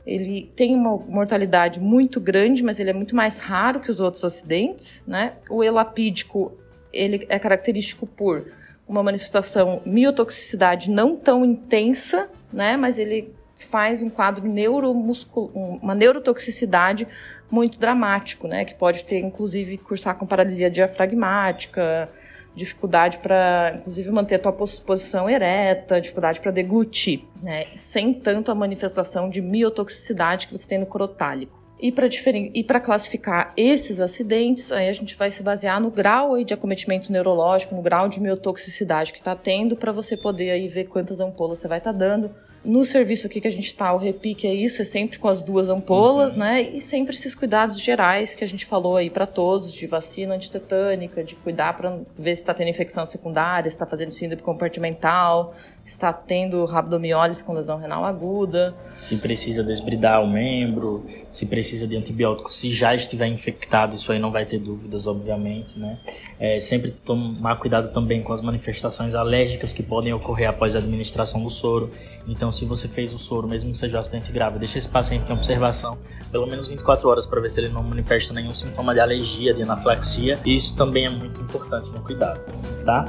Ele 0.07 0.51
tem 0.57 0.75
uma 0.75 0.97
mortalidade 0.97 1.81
muito 1.81 2.21
grande, 2.21 2.63
mas 2.63 2.81
ele 2.81 2.91
é 2.91 2.93
muito 2.93 3.15
mais 3.15 3.39
raro 3.39 3.81
que 3.81 3.91
os 3.91 4.01
outros 4.01 4.25
acidentes, 4.25 5.03
né? 5.07 5.35
O 5.51 5.63
elapídico, 5.63 6.53
ele 6.93 7.27
é 7.29 7.39
característico 7.39 8.07
por 8.07 8.47
uma 8.87 9.03
manifestação 9.03 9.83
miotoxicidade 9.85 10.91
não 10.91 11.15
tão 11.17 11.45
intensa, 11.45 12.31
né? 12.53 12.77
Mas 12.77 12.99
ele 12.99 13.35
faz 13.67 14.03
um 14.03 14.11
quadro 14.11 14.47
neuromuscul... 14.47 15.51
uma 15.55 15.95
neurotoxicidade 15.95 17.07
muito 17.51 17.79
dramático, 17.79 18.47
né? 18.47 18.65
Que 18.65 18.75
pode 18.75 19.05
ter, 19.05 19.19
inclusive, 19.19 19.79
cursar 19.79 20.17
com 20.17 20.27
paralisia 20.27 20.71
diafragmática, 20.71 22.09
dificuldade 22.55 23.19
para, 23.19 23.75
inclusive, 23.77 24.11
manter 24.11 24.37
a 24.37 24.39
tua 24.39 24.53
posição 24.53 25.29
ereta, 25.29 26.01
dificuldade 26.01 26.41
para 26.41 26.51
deglutir, 26.51 27.21
né? 27.43 27.67
Sem 27.75 28.13
tanto 28.13 28.51
a 28.51 28.55
manifestação 28.55 29.31
de 29.31 29.41
miotoxicidade 29.41 30.47
que 30.47 30.57
você 30.57 30.67
tem 30.67 30.79
no 30.79 30.87
crotálico. 30.87 31.59
E 31.81 31.93
para 31.93 32.09
e 32.55 32.65
para 32.65 32.81
classificar 32.81 33.53
esses 33.57 34.01
acidentes, 34.01 34.73
aí 34.73 34.89
a 34.89 34.93
gente 34.93 35.15
vai 35.15 35.31
se 35.31 35.45
basear 35.45 35.81
no 35.81 35.93
grau 35.93 36.35
aí 36.35 36.45
de 36.45 36.53
acometimento 36.53 37.13
neurológico, 37.13 37.73
no 37.73 37.83
grau 37.83 38.09
de 38.09 38.21
miotoxicidade 38.21 39.13
que 39.13 39.21
está 39.21 39.37
tendo, 39.37 39.77
para 39.77 39.93
você 39.93 40.17
poder 40.17 40.51
aí 40.51 40.67
ver 40.67 40.87
quantas 40.87 41.21
ampolas 41.21 41.61
você 41.61 41.69
vai 41.69 41.79
estar 41.79 41.93
tá 41.93 41.99
dando 41.99 42.35
no 42.65 42.85
serviço 42.85 43.27
aqui 43.27 43.41
que 43.41 43.49
a 43.49 43.51
gente 43.51 43.67
está, 43.67 43.93
o 43.93 43.97
repique 43.97 44.47
é 44.47 44.53
isso, 44.53 44.83
é 44.83 44.85
sempre 44.85 45.19
com 45.19 45.29
as 45.29 45.43
duas 45.43 45.69
ampolas, 45.69 46.33
uhum. 46.33 46.41
né? 46.41 46.63
E 46.63 46.81
sempre 46.81 47.15
esses 47.15 47.35
cuidados 47.35 47.81
gerais 47.81 48.35
que 48.35 48.43
a 48.43 48.47
gente 48.47 48.67
falou 48.67 48.97
aí 48.97 49.09
para 49.09 49.27
todos, 49.27 49.73
de 49.73 49.87
vacina 49.87 50.35
antitetânica, 50.35 51.23
de 51.23 51.37
cuidar 51.37 51.77
para 51.77 51.99
ver 52.19 52.35
se 52.37 52.43
está 52.43 52.53
tendo 52.53 52.69
infecção 52.69 53.07
secundária, 53.07 53.71
se 53.71 53.77
está 53.77 53.87
fazendo 53.87 54.13
síndrome 54.13 54.43
compartimental, 54.43 55.55
se 55.85 55.93
está 55.93 56.13
tendo 56.13 56.65
rabdomiólise 56.65 57.43
com 57.43 57.53
lesão 57.53 57.79
renal 57.79 58.05
aguda. 58.05 58.75
Se 58.97 59.17
precisa 59.17 59.63
desbridar 59.63 60.23
o 60.23 60.29
membro, 60.29 61.07
se 61.31 61.47
precisa 61.47 61.87
de 61.87 61.97
antibiótico, 61.97 62.51
se 62.51 62.71
já 62.71 62.95
estiver 62.95 63.29
infectado, 63.29 63.95
isso 63.95 64.11
aí 64.13 64.19
não 64.19 64.31
vai 64.31 64.45
ter 64.45 64.59
dúvidas, 64.59 65.07
obviamente, 65.07 65.79
né? 65.79 65.99
É, 66.41 66.61
sempre 66.61 66.91
tomar 66.91 67.57
cuidado 67.57 67.93
também 67.93 68.23
com 68.23 68.33
as 68.33 68.41
manifestações 68.41 69.15
alérgicas 69.15 69.73
que 69.73 69.83
podem 69.83 70.13
ocorrer 70.13 70.49
após 70.49 70.77
a 70.77 70.79
administração 70.79 71.43
do 71.43 71.51
soro. 71.51 71.91
Então, 72.27 72.48
se 72.51 72.65
você 72.65 72.89
fez 72.89 73.13
o 73.13 73.19
soro, 73.19 73.49
mesmo 73.49 73.73
que 73.73 73.79
seja 73.79 73.97
um 73.97 74.01
acidente 74.01 74.31
grave, 74.33 74.59
deixa 74.59 74.79
esse 74.79 74.89
paciente 74.89 75.31
em 75.31 75.35
observação 75.35 75.99
pelo 76.31 76.47
menos 76.47 76.69
24 76.69 77.09
horas 77.09 77.27
para 77.27 77.41
ver 77.41 77.51
se 77.51 77.61
ele 77.61 77.69
não 77.69 77.83
manifesta 77.83 78.35
nenhum 78.35 78.55
sintoma 78.55 78.93
de 78.93 79.01
alergia, 79.01 79.55
de 79.55 79.63
anaflaxia. 79.63 80.39
Isso 80.45 80.77
também 80.77 81.07
é 81.07 81.11
muito 81.11 81.41
importante 81.41 81.91
no 81.91 82.01
cuidado, 82.01 82.41
tá? 82.85 83.07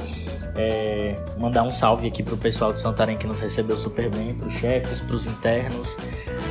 É, 0.56 1.16
mandar 1.38 1.62
um 1.62 1.70
salve 1.70 2.08
aqui 2.08 2.22
pro 2.22 2.36
pessoal 2.36 2.72
de 2.72 2.80
Santarém 2.80 3.16
que 3.16 3.26
nos 3.26 3.40
recebeu 3.40 3.76
super 3.76 4.08
bem, 4.10 4.34
pros 4.34 4.52
chefes, 4.54 5.00
pros 5.00 5.26
internos, 5.26 5.96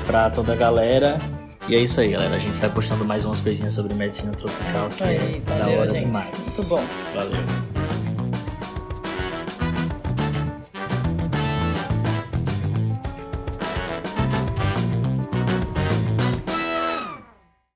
para 0.06 0.30
toda 0.30 0.54
a 0.54 0.56
galera. 0.56 1.20
E 1.68 1.76
é 1.76 1.80
isso 1.80 2.00
aí, 2.00 2.10
galera. 2.10 2.36
A 2.36 2.40
gente 2.40 2.58
vai 2.58 2.70
postando 2.70 3.06
mais 3.06 3.26
umas 3.26 3.40
coisinhas 3.40 3.74
sobre 3.74 3.94
medicina 3.94 4.32
tropical, 4.32 4.88
é 4.88 4.90
que 4.90 5.04
aí, 5.04 5.16
é 5.16 5.42
valeu, 5.46 5.66
da 5.66 5.82
hora 5.82 5.92
gente. 5.92 6.06
demais. 6.06 6.58
Muito 6.58 6.70
bom. 6.70 6.84
Valeu. 7.14 7.69